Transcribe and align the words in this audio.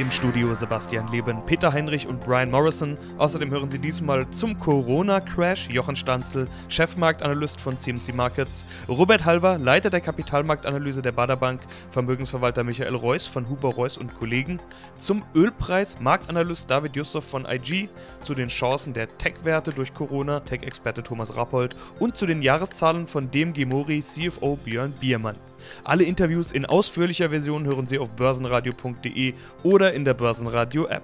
Im 0.00 0.10
Studio 0.10 0.54
Sebastian 0.54 1.12
Leben, 1.12 1.44
Peter 1.44 1.74
Heinrich 1.74 2.06
und 2.06 2.20
Brian 2.20 2.50
Morrison. 2.50 2.96
Außerdem 3.18 3.50
hören 3.50 3.68
Sie 3.68 3.78
diesmal 3.78 4.30
zum 4.30 4.58
Corona-Crash 4.58 5.68
Jochen 5.68 5.94
Stanzel, 5.94 6.48
Chefmarktanalyst 6.68 7.60
von 7.60 7.76
CMC 7.76 8.14
Markets, 8.14 8.64
Robert 8.88 9.26
Halver, 9.26 9.58
Leiter 9.58 9.90
der 9.90 10.00
Kapitalmarktanalyse 10.00 11.02
der 11.02 11.12
Baderbank, 11.12 11.60
Vermögensverwalter 11.90 12.64
Michael 12.64 12.94
Reuss 12.94 13.26
von 13.26 13.46
Huber 13.50 13.74
Reuss 13.74 13.98
und 13.98 14.18
Kollegen, 14.18 14.58
zum 14.98 15.22
Ölpreis 15.34 16.00
Marktanalyst 16.00 16.70
David 16.70 16.96
Jussof 16.96 17.28
von 17.28 17.44
IG, 17.44 17.90
zu 18.24 18.34
den 18.34 18.48
Chancen 18.48 18.94
der 18.94 19.18
Tech-Werte 19.18 19.70
durch 19.70 19.92
Corona 19.92 20.40
Tech-Experte 20.40 21.02
Thomas 21.02 21.36
Rappold 21.36 21.76
und 21.98 22.16
zu 22.16 22.24
den 22.24 22.40
Jahreszahlen 22.40 23.06
von 23.06 23.30
DMG 23.30 23.66
Mori 23.66 24.00
CFO 24.00 24.56
Björn 24.64 24.92
Biermann. 24.98 25.36
Alle 25.84 26.04
Interviews 26.04 26.52
in 26.52 26.64
ausführlicher 26.64 27.28
Version 27.28 27.66
hören 27.66 27.86
Sie 27.86 27.98
auf 27.98 28.08
börsenradio.de 28.16 29.34
oder 29.62 29.89
in 29.92 30.04
der 30.04 30.14
Börsenradio-App. 30.14 31.02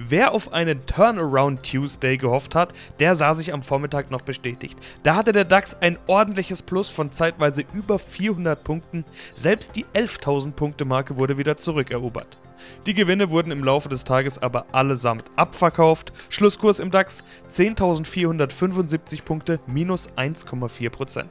Wer 0.00 0.32
auf 0.32 0.52
einen 0.52 0.86
Turnaround 0.86 1.64
Tuesday 1.64 2.16
gehofft 2.16 2.54
hat, 2.54 2.72
der 3.00 3.16
sah 3.16 3.34
sich 3.34 3.52
am 3.52 3.64
Vormittag 3.64 4.12
noch 4.12 4.22
bestätigt. 4.22 4.78
Da 5.02 5.16
hatte 5.16 5.32
der 5.32 5.44
DAX 5.44 5.74
ein 5.74 5.98
ordentliches 6.06 6.62
Plus 6.62 6.88
von 6.88 7.10
zeitweise 7.10 7.64
über 7.74 7.98
400 7.98 8.62
Punkten. 8.62 9.04
Selbst 9.34 9.74
die 9.74 9.84
11.000 9.94 10.52
Punkte 10.52 10.84
Marke 10.84 11.16
wurde 11.16 11.36
wieder 11.36 11.56
zurückerobert. 11.56 12.38
Die 12.86 12.94
Gewinne 12.94 13.30
wurden 13.30 13.50
im 13.50 13.64
Laufe 13.64 13.88
des 13.88 14.04
Tages 14.04 14.40
aber 14.40 14.66
allesamt 14.70 15.24
abverkauft. 15.34 16.12
Schlusskurs 16.28 16.78
im 16.78 16.92
DAX 16.92 17.24
10.475 17.50 19.22
Punkte, 19.24 19.58
minus 19.66 20.10
1,4%. 20.10 21.24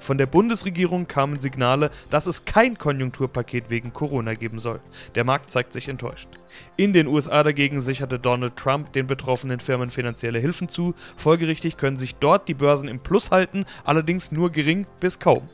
Von 0.00 0.18
der 0.18 0.26
Bundesregierung 0.26 1.06
kamen 1.06 1.40
Signale, 1.40 1.90
dass 2.10 2.26
es 2.26 2.44
kein 2.44 2.78
Konjunkturpaket 2.78 3.70
wegen 3.70 3.92
Corona 3.92 4.34
geben 4.34 4.58
soll. 4.58 4.80
Der 5.14 5.24
Markt 5.24 5.50
zeigt 5.50 5.72
sich 5.72 5.88
enttäuscht. 5.88 6.28
In 6.76 6.92
den 6.92 7.06
USA 7.06 7.42
dagegen 7.42 7.80
sicherte 7.80 8.18
Donald 8.18 8.56
Trump 8.56 8.92
den 8.92 9.06
betroffenen 9.06 9.60
Firmen 9.60 9.90
finanzielle 9.90 10.38
Hilfen 10.38 10.68
zu. 10.68 10.94
Folgerichtig 11.16 11.76
können 11.76 11.96
sich 11.96 12.14
dort 12.16 12.48
die 12.48 12.54
Börsen 12.54 12.88
im 12.88 13.00
Plus 13.00 13.30
halten, 13.30 13.64
allerdings 13.84 14.32
nur 14.32 14.50
gering 14.50 14.86
bis 15.00 15.18
kaum. 15.18 15.48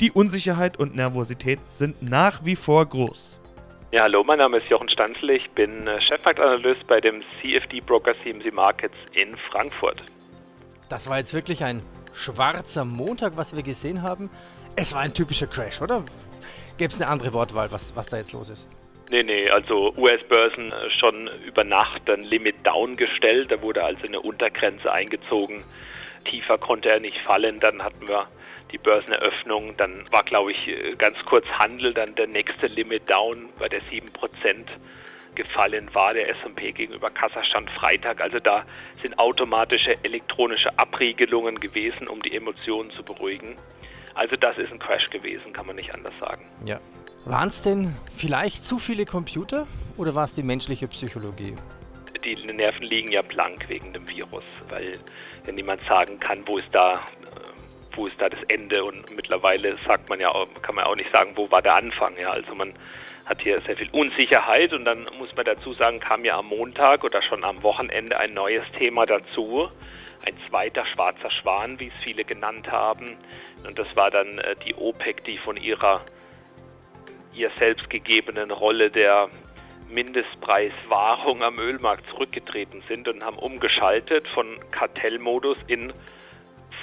Die 0.00 0.10
Unsicherheit 0.10 0.78
und 0.78 0.96
Nervosität 0.96 1.60
sind 1.70 2.02
nach 2.02 2.44
wie 2.44 2.56
vor 2.56 2.84
groß. 2.86 3.40
Ja, 3.92 4.02
hallo, 4.02 4.24
mein 4.24 4.38
Name 4.38 4.58
ist 4.58 4.68
Jochen 4.68 4.90
Stanzel, 4.90 5.30
ich 5.30 5.48
bin 5.50 5.86
äh, 5.86 6.00
Chefmarktanalyst 6.02 6.86
bei 6.86 7.00
dem 7.00 7.22
CFD 7.40 7.80
Broker 7.80 8.14
CMC 8.22 8.52
Markets 8.52 8.96
in 9.12 9.36
Frankfurt. 9.50 10.02
Das 10.88 11.08
war 11.08 11.18
jetzt 11.18 11.32
wirklich 11.32 11.64
ein 11.64 11.80
schwarzer 12.16 12.84
Montag, 12.84 13.36
was 13.36 13.54
wir 13.54 13.62
gesehen 13.62 14.02
haben. 14.02 14.30
Es 14.74 14.92
war 14.94 15.00
ein 15.02 15.14
typischer 15.14 15.46
Crash, 15.46 15.80
oder? 15.82 16.02
Gäbe 16.78 16.92
es 16.92 17.00
eine 17.00 17.10
andere 17.10 17.32
Wortwahl, 17.32 17.70
was, 17.70 17.94
was 17.94 18.06
da 18.06 18.16
jetzt 18.16 18.32
los 18.32 18.48
ist? 18.48 18.66
Nee, 19.10 19.22
nee, 19.22 19.48
also 19.50 19.94
US-Börsen 19.96 20.72
äh, 20.72 20.90
schon 20.90 21.30
über 21.46 21.62
Nacht 21.62 22.10
ein 22.10 22.24
Limit 22.24 22.56
down 22.64 22.96
gestellt. 22.96 23.52
Da 23.52 23.62
wurde 23.62 23.84
also 23.84 24.04
eine 24.04 24.20
Untergrenze 24.20 24.90
eingezogen. 24.90 25.62
Tiefer 26.28 26.58
konnte 26.58 26.88
er 26.88 26.98
nicht 26.98 27.18
fallen. 27.18 27.60
Dann 27.60 27.82
hatten 27.82 28.08
wir 28.08 28.26
die 28.72 28.78
Börseneröffnung. 28.78 29.76
Dann 29.76 30.04
war, 30.10 30.24
glaube 30.24 30.50
ich, 30.50 30.68
äh, 30.68 30.94
ganz 30.96 31.16
kurz 31.26 31.46
Handel. 31.46 31.94
Dann 31.94 32.16
der 32.16 32.26
nächste 32.26 32.66
Limit 32.66 33.08
down 33.08 33.48
bei 33.60 33.68
der 33.68 33.80
7% 33.82 34.66
gefallen 35.36 35.88
war, 35.94 36.14
der 36.14 36.28
S&P 36.30 36.72
gegenüber 36.72 37.10
Kasachstan 37.10 37.68
Freitag. 37.68 38.20
Also 38.20 38.40
da 38.40 38.64
sind 39.02 39.18
automatische 39.18 39.94
elektronische 40.02 40.76
Abriegelungen 40.78 41.60
gewesen, 41.60 42.08
um 42.08 42.20
die 42.22 42.34
Emotionen 42.34 42.90
zu 42.90 43.04
beruhigen. 43.04 43.54
Also 44.14 44.34
das 44.36 44.58
ist 44.58 44.72
ein 44.72 44.78
Crash 44.78 45.06
gewesen, 45.10 45.52
kann 45.52 45.66
man 45.66 45.76
nicht 45.76 45.94
anders 45.94 46.14
sagen. 46.18 46.44
Ja. 46.64 46.80
Waren 47.26 47.48
es 47.48 47.62
denn 47.62 47.94
vielleicht 48.16 48.64
zu 48.64 48.78
viele 48.78 49.04
Computer 49.04 49.66
oder 49.96 50.14
war 50.14 50.24
es 50.24 50.32
die 50.32 50.42
menschliche 50.42 50.88
Psychologie? 50.88 51.54
Die 52.24 52.34
Nerven 52.36 52.84
liegen 52.84 53.12
ja 53.12 53.22
blank 53.22 53.68
wegen 53.68 53.92
dem 53.92 54.08
Virus, 54.08 54.44
weil 54.68 54.98
ja 55.46 55.52
niemand 55.52 55.80
sagen 55.86 56.18
kann, 56.18 56.42
wo 56.46 56.58
ist 56.58 56.68
da 56.72 57.00
wo 57.94 58.06
ist 58.06 58.20
da 58.20 58.28
das 58.28 58.40
Ende 58.48 58.84
und 58.84 59.10
mittlerweile 59.16 59.76
sagt 59.86 60.08
man 60.08 60.20
ja 60.20 60.30
kann 60.62 60.74
man 60.74 60.84
auch 60.84 60.96
nicht 60.96 61.10
sagen, 61.14 61.32
wo 61.34 61.50
war 61.50 61.62
der 61.62 61.76
Anfang, 61.76 62.16
ja, 62.18 62.30
also 62.30 62.54
man 62.54 62.72
hat 63.26 63.42
hier 63.42 63.60
sehr 63.62 63.76
viel 63.76 63.90
Unsicherheit 63.90 64.72
und 64.72 64.84
dann 64.84 65.06
muss 65.18 65.34
man 65.34 65.44
dazu 65.44 65.72
sagen, 65.72 65.98
kam 65.98 66.24
ja 66.24 66.38
am 66.38 66.46
Montag 66.46 67.02
oder 67.04 67.20
schon 67.22 67.44
am 67.44 67.62
Wochenende 67.62 68.18
ein 68.18 68.30
neues 68.30 68.64
Thema 68.78 69.04
dazu. 69.04 69.68
Ein 70.24 70.36
zweiter 70.48 70.86
schwarzer 70.86 71.30
Schwan, 71.30 71.78
wie 71.78 71.88
es 71.88 71.98
viele 72.02 72.24
genannt 72.24 72.70
haben. 72.70 73.16
Und 73.66 73.78
das 73.78 73.94
war 73.96 74.10
dann 74.10 74.38
äh, 74.38 74.54
die 74.64 74.74
OPEC, 74.74 75.24
die 75.24 75.38
von 75.38 75.56
ihrer 75.56 76.02
ihr 77.34 77.50
selbst 77.58 77.90
gegebenen 77.90 78.50
Rolle 78.50 78.90
der 78.90 79.28
Mindestpreiswahrung 79.90 81.42
am 81.42 81.58
Ölmarkt 81.58 82.06
zurückgetreten 82.08 82.82
sind 82.88 83.08
und 83.08 83.22
haben 83.24 83.38
umgeschaltet 83.38 84.26
von 84.28 84.46
Kartellmodus 84.70 85.58
in 85.66 85.92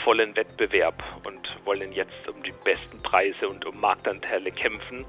vollen 0.03 0.35
Wettbewerb 0.35 1.03
und 1.25 1.65
wollen 1.65 1.91
jetzt 1.93 2.27
um 2.29 2.43
die 2.43 2.53
besten 2.63 3.01
Preise 3.01 3.47
und 3.47 3.65
um 3.65 3.79
Marktanteile 3.79 4.51
kämpfen. 4.51 5.05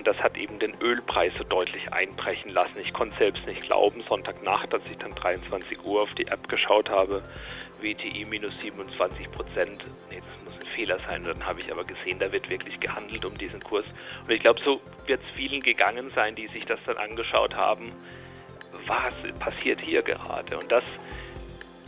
Und 0.00 0.06
das 0.06 0.16
hat 0.16 0.38
eben 0.38 0.58
den 0.58 0.72
Ölpreis 0.80 1.30
so 1.36 1.44
deutlich 1.44 1.92
einbrechen 1.92 2.54
lassen. 2.54 2.78
Ich 2.82 2.90
konnte 2.94 3.18
selbst 3.18 3.46
nicht 3.46 3.60
glauben, 3.60 4.02
Sonntagnacht, 4.08 4.72
als 4.72 4.82
ich 4.90 4.96
dann 4.96 5.10
23 5.10 5.84
Uhr 5.84 6.00
auf 6.00 6.14
die 6.14 6.26
App 6.26 6.48
geschaut 6.48 6.88
habe, 6.88 7.20
WTI 7.82 8.24
minus 8.24 8.58
27 8.62 9.30
Prozent. 9.30 9.84
Nee, 10.08 10.22
das 10.26 10.42
muss 10.42 10.54
ein 10.54 10.66
Fehler 10.74 10.98
sein. 11.00 11.22
Dann 11.22 11.44
habe 11.44 11.60
ich 11.60 11.70
aber 11.70 11.84
gesehen, 11.84 12.18
da 12.18 12.32
wird 12.32 12.48
wirklich 12.48 12.80
gehandelt 12.80 13.26
um 13.26 13.36
diesen 13.36 13.60
Kurs. 13.60 13.84
Und 14.22 14.30
ich 14.30 14.40
glaube, 14.40 14.62
so 14.64 14.80
wird 15.04 15.20
es 15.22 15.28
vielen 15.36 15.60
gegangen 15.60 16.10
sein, 16.14 16.34
die 16.34 16.48
sich 16.48 16.64
das 16.64 16.78
dann 16.86 16.96
angeschaut 16.96 17.54
haben. 17.54 17.92
Was 18.86 19.14
passiert 19.38 19.82
hier 19.82 20.00
gerade? 20.00 20.56
Und 20.56 20.72
das 20.72 20.84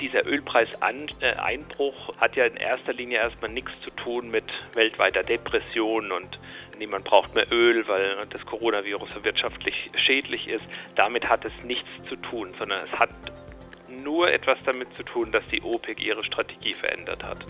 dieser 0.02 0.26
Ölpreiseinbruch 0.26 2.14
hat 2.18 2.36
ja 2.36 2.44
in 2.44 2.56
erster 2.56 2.92
Linie 2.92 3.20
erstmal 3.20 3.52
nichts 3.52 3.72
zu 3.80 3.90
tun 3.90 4.30
mit 4.30 4.44
weltweiter 4.74 5.22
Depression 5.22 6.12
und 6.12 6.38
niemand 6.82 7.04
braucht 7.04 7.34
mehr 7.34 7.46
Öl, 7.52 7.86
weil 7.86 8.26
das 8.30 8.44
Coronavirus 8.44 9.10
so 9.14 9.24
wirtschaftlich 9.24 9.90
schädlich 9.94 10.48
ist. 10.48 10.64
Damit 10.96 11.28
hat 11.28 11.44
es 11.44 11.52
nichts 11.64 11.88
zu 12.08 12.16
tun, 12.16 12.52
sondern 12.58 12.84
es 12.84 12.98
hat 12.98 13.10
nur 13.88 14.28
etwas 14.28 14.58
damit 14.64 14.92
zu 14.96 15.04
tun, 15.04 15.30
dass 15.30 15.46
die 15.48 15.62
OPEC 15.62 16.02
ihre 16.02 16.24
Strategie 16.24 16.74
verändert 16.74 17.22
hat 17.22 17.46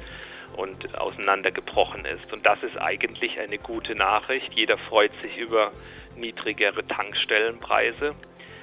und 0.56 0.98
auseinandergebrochen 1.00 2.04
ist. 2.04 2.30
Und 2.32 2.44
das 2.44 2.62
ist 2.62 2.76
eigentlich 2.76 3.40
eine 3.40 3.56
gute 3.56 3.94
Nachricht. 3.94 4.52
Jeder 4.52 4.76
freut 4.76 5.12
sich 5.22 5.38
über 5.38 5.72
niedrigere 6.14 6.86
Tankstellenpreise. 6.86 8.10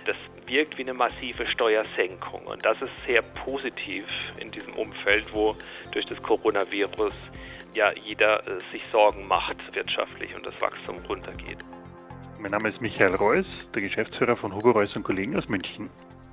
Das 0.06 0.18
wirkt 0.46 0.78
wie 0.78 0.84
eine 0.84 0.94
massive 0.94 1.47
Steuersenkung. 1.47 2.46
Und 2.46 2.63
das 2.63 2.80
ist 2.80 2.91
sehr 3.07 3.24
positiv 3.24 4.06
in 4.38 4.51
diesem 4.51 4.74
Umfeld, 4.74 5.34
wo 5.34 5.56
durch 5.91 6.06
das 6.06 6.22
Coronavirus 6.22 7.13
ja 7.74 7.91
jeder 7.94 8.46
äh, 8.47 8.59
sich 8.72 8.81
Sorgen 8.91 9.28
macht 9.28 9.57
wirtschaftlich 9.75 10.35
und 10.35 10.46
das 10.46 10.59
Wachstum 10.62 10.97
runtergeht. 11.09 11.57
Mein 12.41 12.52
Name 12.52 12.69
ist 12.69 12.81
Michael 12.81 13.16
Reuss, 13.16 13.46
der 13.75 13.81
Geschäftsführer 13.81 14.38
von 14.38 14.56
Hugo 14.56 14.72
Reuss 14.72 14.96
und 14.96 15.03
Kollegen 15.03 15.35
aus 15.38 15.50
München. 15.50 15.90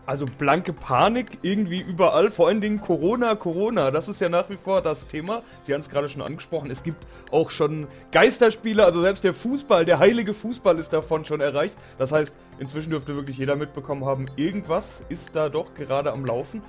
Also 0.06 0.24
blanke 0.24 0.72
Panik 0.72 1.26
irgendwie 1.42 1.80
überall, 1.80 2.30
vor 2.30 2.46
allen 2.46 2.60
Dingen 2.60 2.80
Corona, 2.80 3.34
Corona, 3.34 3.90
das 3.90 4.06
ist 4.06 4.20
ja 4.20 4.28
nach 4.28 4.48
wie 4.48 4.56
vor 4.56 4.80
das 4.80 5.08
Thema. 5.08 5.42
Sie 5.64 5.74
haben 5.74 5.80
es 5.80 5.90
gerade 5.90 6.08
schon 6.08 6.22
angesprochen, 6.22 6.70
es 6.70 6.84
gibt 6.84 7.04
auch 7.32 7.50
schon 7.50 7.88
Geisterspiele, 8.12 8.84
also 8.84 9.00
selbst 9.00 9.24
der 9.24 9.34
Fußball, 9.34 9.84
der 9.84 9.98
heilige 9.98 10.32
Fußball 10.32 10.78
ist 10.78 10.92
davon 10.92 11.24
schon 11.24 11.40
erreicht. 11.40 11.76
Das 11.98 12.12
heißt, 12.12 12.32
inzwischen 12.60 12.90
dürfte 12.90 13.16
wirklich 13.16 13.36
jeder 13.36 13.56
mitbekommen 13.56 14.04
haben, 14.04 14.26
irgendwas 14.36 15.02
ist 15.08 15.34
da 15.34 15.48
doch 15.48 15.74
gerade 15.74 16.12
am 16.12 16.24
Laufen. 16.24 16.62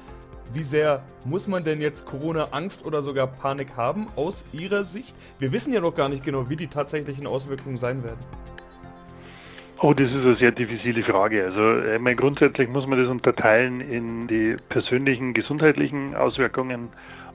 Wie 0.53 0.63
sehr 0.63 1.03
muss 1.25 1.47
man 1.47 1.63
denn 1.63 1.81
jetzt 1.81 2.05
Corona-Angst 2.05 2.85
oder 2.85 3.01
sogar 3.01 3.27
Panik 3.27 3.75
haben 3.75 4.07
aus 4.15 4.45
Ihrer 4.53 4.85
Sicht? 4.85 5.15
Wir 5.39 5.51
wissen 5.51 5.73
ja 5.73 5.81
noch 5.81 5.93
gar 5.93 6.09
nicht 6.09 6.23
genau, 6.23 6.49
wie 6.49 6.55
die 6.55 6.67
tatsächlichen 6.67 7.27
Auswirkungen 7.27 7.77
sein 7.77 8.03
werden. 8.03 8.19
Oh, 9.79 9.93
das 9.93 10.09
ist 10.09 10.25
eine 10.25 10.35
sehr 10.35 10.51
diffizile 10.51 11.03
Frage. 11.03 11.45
Also 11.45 11.99
meine, 11.99 12.15
grundsätzlich 12.15 12.67
muss 12.69 12.87
man 12.87 12.99
das 12.99 13.09
unterteilen 13.09 13.81
in 13.81 14.27
die 14.27 14.55
persönlichen 14.69 15.33
gesundheitlichen 15.33 16.15
Auswirkungen 16.15 16.89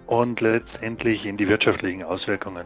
und 0.07 0.41
letztendlich 0.41 1.25
in 1.25 1.37
die 1.37 1.49
wirtschaftlichen 1.49 2.03
Auswirkungen. 2.03 2.65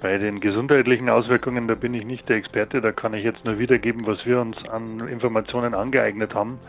Bei 0.00 0.16
den 0.18 0.38
gesundheitlichen 0.38 1.08
Auswirkungen, 1.08 1.66
da 1.66 1.74
bin 1.74 1.94
ich 1.94 2.04
nicht 2.04 2.28
der 2.28 2.36
Experte, 2.36 2.80
da 2.80 2.92
kann 2.92 3.14
ich 3.14 3.24
jetzt 3.24 3.44
nur 3.44 3.58
wiedergeben, 3.58 4.06
was 4.06 4.24
wir 4.24 4.40
uns 4.40 4.56
an 4.68 5.00
Informationen 5.08 5.74
angeeignet 5.74 6.34
haben. 6.34 6.60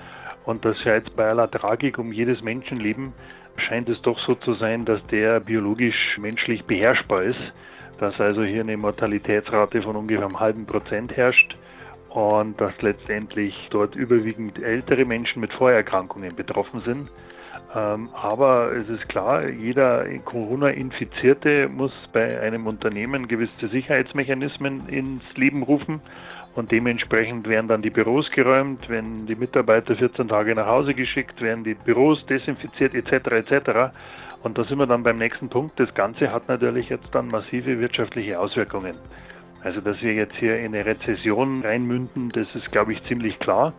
Und 0.49 0.65
das 0.65 0.83
ja 0.83 0.95
jetzt 0.95 1.15
bei 1.15 1.27
aller 1.27 1.49
Tragik 1.49 1.99
um 1.99 2.11
jedes 2.11 2.41
Menschenleben 2.41 3.13
scheint 3.57 3.87
es 3.87 4.01
doch 4.01 4.17
so 4.19 4.33
zu 4.35 4.55
sein, 4.55 4.83
dass 4.83 5.03
der 5.03 5.39
biologisch 5.39 6.17
menschlich 6.17 6.65
beherrschbar 6.65 7.23
ist 7.23 7.53
dass 7.99 8.19
also 8.19 8.43
hier 8.43 8.61
eine 8.61 8.77
Mortalitätsrate 8.77 9.81
von 9.81 9.95
ungefähr 9.95 10.25
einem 10.25 10.39
halben 10.39 10.65
Prozent 10.65 11.15
herrscht 11.15 11.55
und 12.09 12.59
dass 12.59 12.81
letztendlich 12.81 13.67
dort 13.69 13.95
überwiegend 13.95 14.61
ältere 14.61 15.05
Menschen 15.05 15.41
mit 15.41 15.53
Vorerkrankungen 15.53 16.35
betroffen 16.35 16.81
sind. 16.81 17.11
Ähm, 17.75 18.09
aber 18.13 18.71
es 18.71 18.89
ist 18.89 19.07
klar, 19.09 19.47
jeder 19.47 20.05
Corona-Infizierte 20.25 21.67
muss 21.67 21.91
bei 22.11 22.39
einem 22.39 22.65
Unternehmen 22.65 23.27
gewisse 23.27 23.67
Sicherheitsmechanismen 23.67 24.87
ins 24.87 25.23
Leben 25.35 25.61
rufen 25.61 26.01
und 26.55 26.71
dementsprechend 26.71 27.47
werden 27.47 27.67
dann 27.67 27.81
die 27.81 27.89
Büros 27.89 28.29
geräumt, 28.31 28.89
werden 28.89 29.25
die 29.25 29.35
Mitarbeiter 29.35 29.95
14 29.95 30.27
Tage 30.27 30.55
nach 30.55 30.67
Hause 30.67 30.93
geschickt, 30.93 31.41
werden 31.41 31.63
die 31.63 31.75
Büros 31.75 32.25
desinfiziert 32.25 32.95
etc. 32.95 33.31
etc. 33.31 33.95
Und 34.43 34.57
da 34.57 34.63
sind 34.63 34.79
wir 34.79 34.87
dann 34.87 35.03
beim 35.03 35.17
nächsten 35.17 35.49
Punkt. 35.49 35.79
Das 35.79 35.93
Ganze 35.93 36.31
hat 36.31 36.47
natürlich 36.47 36.89
jetzt 36.89 37.13
dann 37.13 37.27
massive 37.27 37.79
wirtschaftliche 37.79 38.39
Auswirkungen. 38.39 38.95
Also 39.63 39.81
dass 39.81 40.01
wir 40.01 40.13
jetzt 40.13 40.35
hier 40.35 40.57
in 40.59 40.73
eine 40.73 40.85
Rezession 40.85 41.61
reinmünden, 41.61 42.29
das 42.29 42.47
ist, 42.55 42.71
glaube 42.71 42.93
ich, 42.93 43.03
ziemlich 43.03 43.37
klar. 43.39 43.73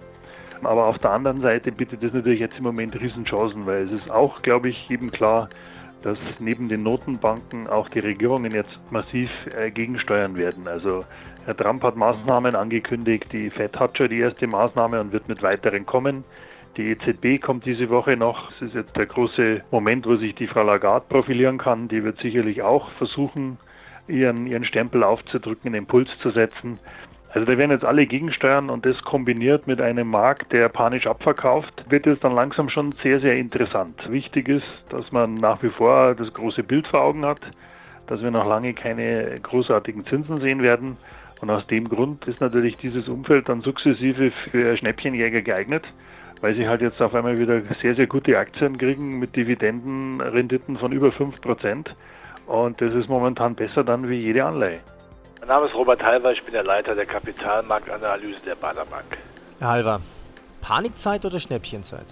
Aber 0.62 0.86
auf 0.86 0.98
der 0.98 1.12
anderen 1.12 1.40
Seite 1.40 1.72
bietet 1.72 2.02
das 2.02 2.12
natürlich 2.12 2.40
jetzt 2.40 2.58
im 2.58 2.64
Moment 2.64 3.00
Riesenchancen, 3.00 3.64
weil 3.66 3.84
es 3.84 3.92
ist 3.92 4.10
auch, 4.10 4.42
glaube 4.42 4.68
ich, 4.68 4.88
jedem 4.88 5.10
klar, 5.10 5.48
dass 6.02 6.18
neben 6.38 6.68
den 6.68 6.82
Notenbanken 6.82 7.66
auch 7.66 7.88
die 7.88 8.00
Regierungen 8.00 8.52
jetzt 8.52 8.80
massiv 8.90 9.30
äh, 9.58 9.70
gegensteuern 9.70 10.36
werden. 10.36 10.68
Also 10.68 11.04
Herr 11.44 11.56
Trump 11.56 11.82
hat 11.82 11.96
Maßnahmen 11.96 12.54
angekündigt, 12.54 13.32
die 13.32 13.50
FED 13.50 13.78
hat 13.78 13.98
schon 13.98 14.10
die 14.10 14.18
erste 14.18 14.46
Maßnahme 14.46 15.00
und 15.00 15.12
wird 15.12 15.28
mit 15.28 15.42
weiteren 15.42 15.86
kommen. 15.86 16.24
Die 16.76 16.90
EZB 16.90 17.42
kommt 17.42 17.66
diese 17.66 17.90
Woche 17.90 18.16
noch. 18.16 18.52
Es 18.52 18.62
ist 18.68 18.74
jetzt 18.74 18.96
der 18.96 19.06
große 19.06 19.62
Moment, 19.70 20.06
wo 20.06 20.16
sich 20.16 20.34
die 20.34 20.46
Frau 20.46 20.62
Lagarde 20.62 21.06
profilieren 21.08 21.58
kann. 21.58 21.88
Die 21.88 22.04
wird 22.04 22.20
sicherlich 22.20 22.62
auch 22.62 22.90
versuchen, 22.92 23.58
ihren, 24.06 24.46
ihren 24.46 24.64
Stempel 24.64 25.02
aufzudrücken, 25.02 25.68
einen 25.68 25.82
Impuls 25.82 26.08
zu 26.22 26.30
setzen. 26.30 26.78
Also 27.32 27.46
da 27.46 27.56
werden 27.56 27.70
jetzt 27.70 27.84
alle 27.84 28.06
gegensteuern 28.06 28.70
und 28.70 28.84
das 28.84 29.02
kombiniert 29.04 29.68
mit 29.68 29.80
einem 29.80 30.08
Markt, 30.08 30.52
der 30.52 30.68
panisch 30.68 31.06
abverkauft, 31.06 31.84
wird 31.88 32.08
es 32.08 32.18
dann 32.18 32.34
langsam 32.34 32.68
schon 32.68 32.90
sehr, 32.90 33.20
sehr 33.20 33.36
interessant. 33.36 34.10
Wichtig 34.10 34.48
ist, 34.48 34.66
dass 34.88 35.12
man 35.12 35.34
nach 35.34 35.62
wie 35.62 35.68
vor 35.68 36.16
das 36.16 36.34
große 36.34 36.64
Bild 36.64 36.88
vor 36.88 37.02
Augen 37.02 37.24
hat, 37.24 37.40
dass 38.08 38.20
wir 38.20 38.32
noch 38.32 38.46
lange 38.46 38.74
keine 38.74 39.38
großartigen 39.40 40.04
Zinsen 40.06 40.38
sehen 40.38 40.60
werden. 40.60 40.96
Und 41.40 41.50
aus 41.50 41.68
dem 41.68 41.88
Grund 41.88 42.26
ist 42.26 42.40
natürlich 42.40 42.76
dieses 42.76 43.08
Umfeld 43.08 43.48
dann 43.48 43.60
sukzessive 43.60 44.32
für 44.32 44.76
Schnäppchenjäger 44.76 45.42
geeignet, 45.42 45.84
weil 46.40 46.56
sie 46.56 46.66
halt 46.66 46.82
jetzt 46.82 47.00
auf 47.00 47.14
einmal 47.14 47.38
wieder 47.38 47.60
sehr, 47.80 47.94
sehr 47.94 48.08
gute 48.08 48.36
Aktien 48.38 48.76
kriegen 48.76 49.20
mit 49.20 49.36
Dividendenrenditen 49.36 50.76
von 50.76 50.90
über 50.90 51.12
5 51.12 51.40
Prozent. 51.40 51.94
Und 52.46 52.80
das 52.80 52.92
ist 52.92 53.08
momentan 53.08 53.54
besser 53.54 53.84
dann 53.84 54.08
wie 54.08 54.16
jede 54.16 54.44
Anleihe. 54.44 54.80
Mein 55.40 55.48
Name 55.48 55.66
ist 55.66 55.74
Robert 55.74 56.02
Halver, 56.02 56.32
ich 56.32 56.42
bin 56.42 56.52
der 56.52 56.64
Leiter 56.64 56.94
der 56.94 57.06
Kapitalmarktanalyse 57.06 58.40
der 58.44 58.56
Baderbank. 58.56 59.16
Herr 59.58 59.68
Halver, 59.68 60.00
Panikzeit 60.60 61.24
oder 61.24 61.40
Schnäppchenzeit? 61.40 62.04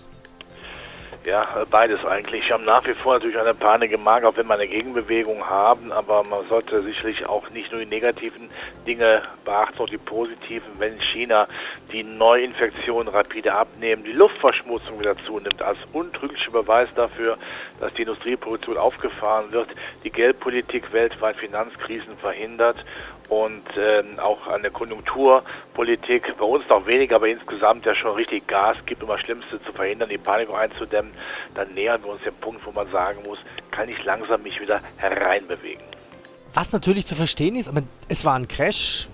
Ja, 1.27 1.47
beides 1.71 2.03
eigentlich. 2.07 2.47
Wir 2.47 2.55
haben 2.55 2.65
nach 2.65 2.87
wie 2.87 2.95
vor 2.95 3.13
natürlich 3.13 3.39
eine 3.39 3.53
Panik 3.53 3.93
im 3.93 4.03
Markt, 4.03 4.25
auch 4.25 4.35
wenn 4.39 4.47
wir 4.47 4.55
eine 4.55 4.67
Gegenbewegung 4.67 5.45
haben, 5.45 5.93
aber 5.93 6.25
man 6.25 6.49
sollte 6.49 6.83
sicherlich 6.83 7.27
auch 7.27 7.51
nicht 7.51 7.71
nur 7.71 7.83
die 7.83 7.87
negativen 7.87 8.49
Dinge 8.87 9.21
beachten, 9.45 9.79
auch 9.79 9.91
die 9.91 9.99
positiven. 9.99 10.71
Wenn 10.79 10.99
China 10.99 11.47
die 11.93 12.03
Neuinfektionen 12.03 13.13
rapide 13.13 13.53
abnehmen, 13.53 14.05
die 14.05 14.13
Luftverschmutzung 14.13 15.01
wieder 15.01 15.19
zunimmt, 15.19 15.61
als 15.61 15.77
untrüglicher 15.93 16.53
Beweis 16.53 16.89
dafür, 16.95 17.37
dass 17.79 17.93
die 17.93 18.03
Industrieproduktion 18.03 18.79
aufgefahren 18.79 19.53
wird, 19.53 19.69
die 20.05 20.11
Geldpolitik 20.11 20.95
weltweit 20.95 21.37
Finanzkrisen 21.37 22.17
verhindert 22.17 22.83
und 23.29 23.63
ähm, 23.77 24.19
auch 24.19 24.47
eine 24.47 24.71
Konjunkturpolitik, 24.71 26.35
bei 26.39 26.45
uns 26.45 26.67
noch 26.69 26.87
weniger, 26.87 27.17
aber 27.17 27.29
insgesamt 27.29 27.85
ja 27.85 27.95
schon 27.95 28.15
richtig 28.15 28.47
Gas 28.47 28.79
gibt, 28.87 29.03
um 29.03 29.09
das 29.09 29.21
Schlimmste 29.21 29.63
zu 29.63 29.73
verhindern, 29.73 30.09
die 30.09 30.19
Panik 30.19 30.51
einzudämmen, 30.51 31.13
dann 31.55 31.73
nähern 31.75 32.03
wir 32.03 32.11
uns 32.11 32.23
dem 32.23 32.35
Punkt, 32.35 32.65
wo 32.65 32.73
man 32.73 32.89
sagen 32.91 33.19
muss, 33.27 33.39
kann 33.71 33.89
ich 33.89 34.03
langsam 34.05 34.43
mich 34.43 34.61
wieder 34.61 34.81
hereinbewegen. 34.97 35.85
Was 36.55 36.73
natürlich 36.73 37.07
zu 37.07 37.15
verstehen 37.15 37.57
ist, 37.57 37.69
aber 37.69 37.83
es 38.09 38.25
war 38.25 38.35
ein 38.35 38.49
Crash, 38.49 39.09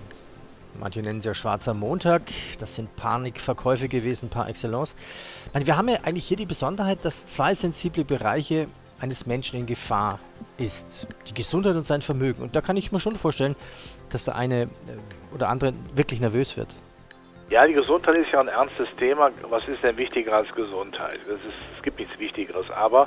manche 0.79 1.01
nennen 1.01 1.19
es 1.19 1.25
ja 1.25 1.35
schwarzer 1.35 1.75
Montag, 1.75 2.23
das 2.61 2.77
sind 2.77 2.95
Panikverkäufe 2.95 3.89
gewesen 3.89 4.29
par 4.29 4.49
excellence. 4.49 4.95
Meine, 5.53 5.67
wir 5.67 5.77
haben 5.77 5.89
ja 5.89 5.99
eigentlich 6.05 6.27
hier 6.27 6.37
die 6.37 6.47
Besonderheit, 6.47 7.05
dass 7.05 7.27
zwei 7.27 7.55
sensible 7.57 8.05
Bereiche 8.05 8.69
eines 9.01 9.27
Menschen 9.27 9.59
in 9.59 9.67
Gefahr 9.67 10.19
ist. 10.57 11.07
Die 11.29 11.35
Gesundheit 11.35 11.77
und 11.77 11.87
sein 11.87 12.03
Vermögen. 12.03 12.43
Und 12.43 12.57
da 12.57 12.61
kann 12.61 12.77
ich 12.77 12.93
mir 12.93 13.01
schon 13.01 13.17
vorstellen, 13.17 13.57
dass 14.11 14.25
der 14.25 14.37
eine 14.37 14.63
äh, 14.63 14.69
oder 15.35 15.49
andere 15.49 15.73
wirklich 15.95 16.21
nervös 16.21 16.57
wird. 16.57 16.69
Ja, 17.51 17.67
die 17.67 17.75
Gesundheit 17.75 18.17
ist 18.17 18.33
ja 18.33 18.41
ein 18.41 18.49
ernstes 18.49 18.89
Thema. 18.97 19.31
Was 19.43 19.69
ist 19.69 19.83
denn 19.85 19.99
wichtiger 19.99 20.33
als 20.33 20.53
Gesundheit? 20.55 21.21
Ist, 21.29 21.41
es 21.77 21.83
gibt 21.83 21.99
nichts 21.99 22.19
Wichtigeres. 22.19 22.71
Aber 22.71 23.07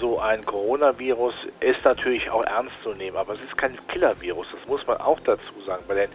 so 0.00 0.18
ein 0.18 0.44
Coronavirus 0.46 1.34
ist 1.60 1.84
natürlich 1.84 2.30
auch 2.30 2.42
ernst 2.44 2.72
zu 2.82 2.94
nehmen. 2.94 3.18
Aber 3.18 3.34
es 3.34 3.40
ist 3.40 3.56
kein 3.58 3.76
Killer-Virus. 3.88 4.46
Das 4.50 4.66
muss 4.66 4.86
man 4.86 4.96
auch 4.96 5.20
dazu 5.20 5.52
sagen. 5.66 5.84
Bei 5.86 5.94
den 5.94 6.08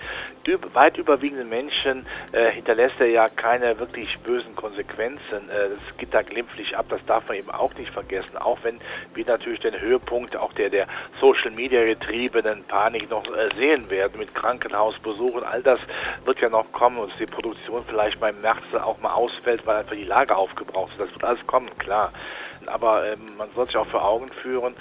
weit 0.74 0.98
überwiegenden 0.98 1.50
Menschen 1.50 2.08
äh, 2.31 2.52
hinterlässt 2.52 2.96
er 3.00 3.08
ja 3.08 3.30
keine 3.30 3.78
wirklich 3.78 4.18
bösen 4.22 4.56
Konsequenzen. 4.56 5.48
Äh, 5.50 5.69
das 5.69 5.98
geht 5.98 6.16
da 6.16 6.24
glimpflich 6.24 6.75
ab. 6.75 6.88
Das 6.90 7.06
darf 7.06 7.28
man 7.28 7.38
eben 7.38 7.52
auch 7.52 7.75
nicht 7.75 7.92
vergessen. 7.92 8.38
Auch 8.38 8.58
wenn 8.63 8.80
wir 9.13 9.25
natürlich 9.25 9.60
den 9.60 9.80
Höhepunkt 9.80 10.36
auch 10.36 10.54
der, 10.54 10.72
der 10.72 10.88
Social-Media 11.19 11.86
getriebenen 11.86 12.63
Panik 12.63 13.08
noch 13.12 13.25
äh, 13.25 13.50
sehen 13.56 13.88
werden 13.92 14.18
mit 14.18 14.34
Krankenhausbesuchen. 14.34 15.44
All 15.44 15.62
das 15.62 15.80
wird 16.25 16.40
ja 16.40 16.50
noch 16.50 16.72
kommen 16.72 16.98
und 16.98 17.12
die 17.19 17.28
Produktion 17.28 17.50
Produktion 17.51 17.83
vielleicht 17.86 18.19
beim 18.19 18.39
März 18.39 18.63
auch 18.81 19.00
mal 19.01 19.12
ausfällt, 19.12 19.65
weil 19.65 19.77
einfach 19.77 19.95
die 19.95 20.06
Lage 20.06 20.36
aufgebraucht 20.36 20.92
ist. 20.94 21.00
Das 21.01 21.12
wird 21.12 21.24
alles 21.24 21.48
kommen, 21.48 21.69
klar. 21.80 22.12
Aber 22.65 23.06
ähm, 23.06 23.19
man 23.38 23.50
soll 23.56 23.65
sich 23.65 23.75
auch 23.75 23.88
vor 23.88 24.06
Augen 24.06 24.30
führen, 24.42 24.74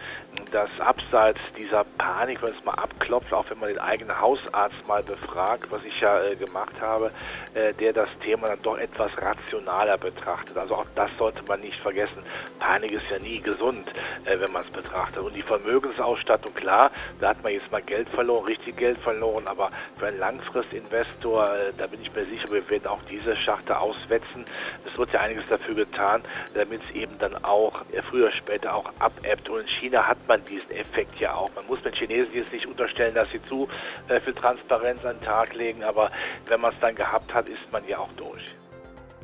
dass 0.50 0.68
abseits 0.80 1.40
dieser 1.56 1.84
Panik, 1.98 2.42
wenn 2.42 2.52
es 2.52 2.64
mal 2.64 2.74
abklopft, 2.74 3.32
auch 3.32 3.48
wenn 3.50 3.58
man 3.58 3.68
den 3.68 3.78
eigenen 3.78 4.20
Hausarzt 4.20 4.86
mal 4.86 5.02
befragt, 5.02 5.70
was 5.70 5.82
ich 5.84 6.00
ja 6.00 6.22
äh, 6.22 6.36
gemacht 6.36 6.74
habe, 6.80 7.10
äh, 7.54 7.72
der 7.74 7.92
das 7.92 8.08
Thema 8.20 8.48
dann 8.48 8.62
doch 8.62 8.78
etwas 8.78 9.10
rationaler 9.18 9.98
betrachtet. 9.98 10.56
Also 10.56 10.76
auch 10.76 10.86
das 10.94 11.10
sollte 11.18 11.42
man 11.48 11.60
nicht 11.60 11.78
vergessen. 11.80 12.22
Panik 12.58 12.92
ist 12.92 13.10
ja 13.10 13.18
nie 13.18 13.40
gesund, 13.40 13.88
äh, 14.24 14.38
wenn 14.38 14.52
man 14.52 14.64
es 14.64 14.70
betrachtet. 14.70 15.22
Und 15.22 15.34
die 15.34 15.42
Vermögensausstattung, 15.42 16.54
klar, 16.54 16.90
da 17.20 17.30
hat 17.30 17.42
man 17.42 17.52
jetzt 17.52 17.70
mal 17.72 17.82
Geld 17.82 18.08
verloren, 18.08 18.44
richtig 18.44 18.76
Geld 18.76 18.98
verloren, 18.98 19.46
aber 19.46 19.70
für 19.98 20.06
einen 20.06 20.18
Langfristinvestor, 20.18 21.54
äh, 21.56 21.72
da 21.76 21.86
bin 21.86 22.00
ich 22.02 22.14
mir 22.14 22.24
sicher, 22.26 22.50
wir 22.50 22.68
werden 22.70 22.86
auch 22.86 23.02
diese 23.10 23.34
Schachtel 23.34 23.74
auswetzen. 23.74 24.44
Es 24.86 24.96
wird 24.96 25.12
ja 25.12 25.20
einiges 25.20 25.46
dafür 25.48 25.74
getan, 25.74 26.22
damit 26.54 26.80
es 26.88 26.94
eben 26.94 27.18
dann 27.18 27.42
auch 27.44 27.82
äh, 27.92 28.02
früher 28.02 28.30
später 28.32 28.74
auch 28.74 28.90
abebbt. 28.98 29.48
Und 29.48 29.60
in 29.60 29.68
China 29.68 30.06
hat 30.06 30.18
man 30.28 30.29
diesen 30.38 30.70
Effekt 30.70 31.18
ja 31.18 31.34
auch. 31.34 31.50
Man 31.54 31.66
muss 31.66 31.82
den 31.82 31.92
Chinesen 31.92 32.34
jetzt 32.34 32.52
nicht 32.52 32.66
unterstellen, 32.66 33.14
dass 33.14 33.30
sie 33.30 33.42
zu 33.42 33.68
äh, 34.08 34.20
viel 34.20 34.34
Transparenz 34.34 35.04
an 35.04 35.18
den 35.18 35.24
Tag 35.24 35.54
legen, 35.54 35.82
aber 35.82 36.10
wenn 36.46 36.60
man 36.60 36.72
es 36.72 36.80
dann 36.80 36.94
gehabt 36.94 37.32
hat, 37.32 37.48
ist 37.48 37.72
man 37.72 37.86
ja 37.86 37.98
auch 37.98 38.12
durch. 38.16 38.42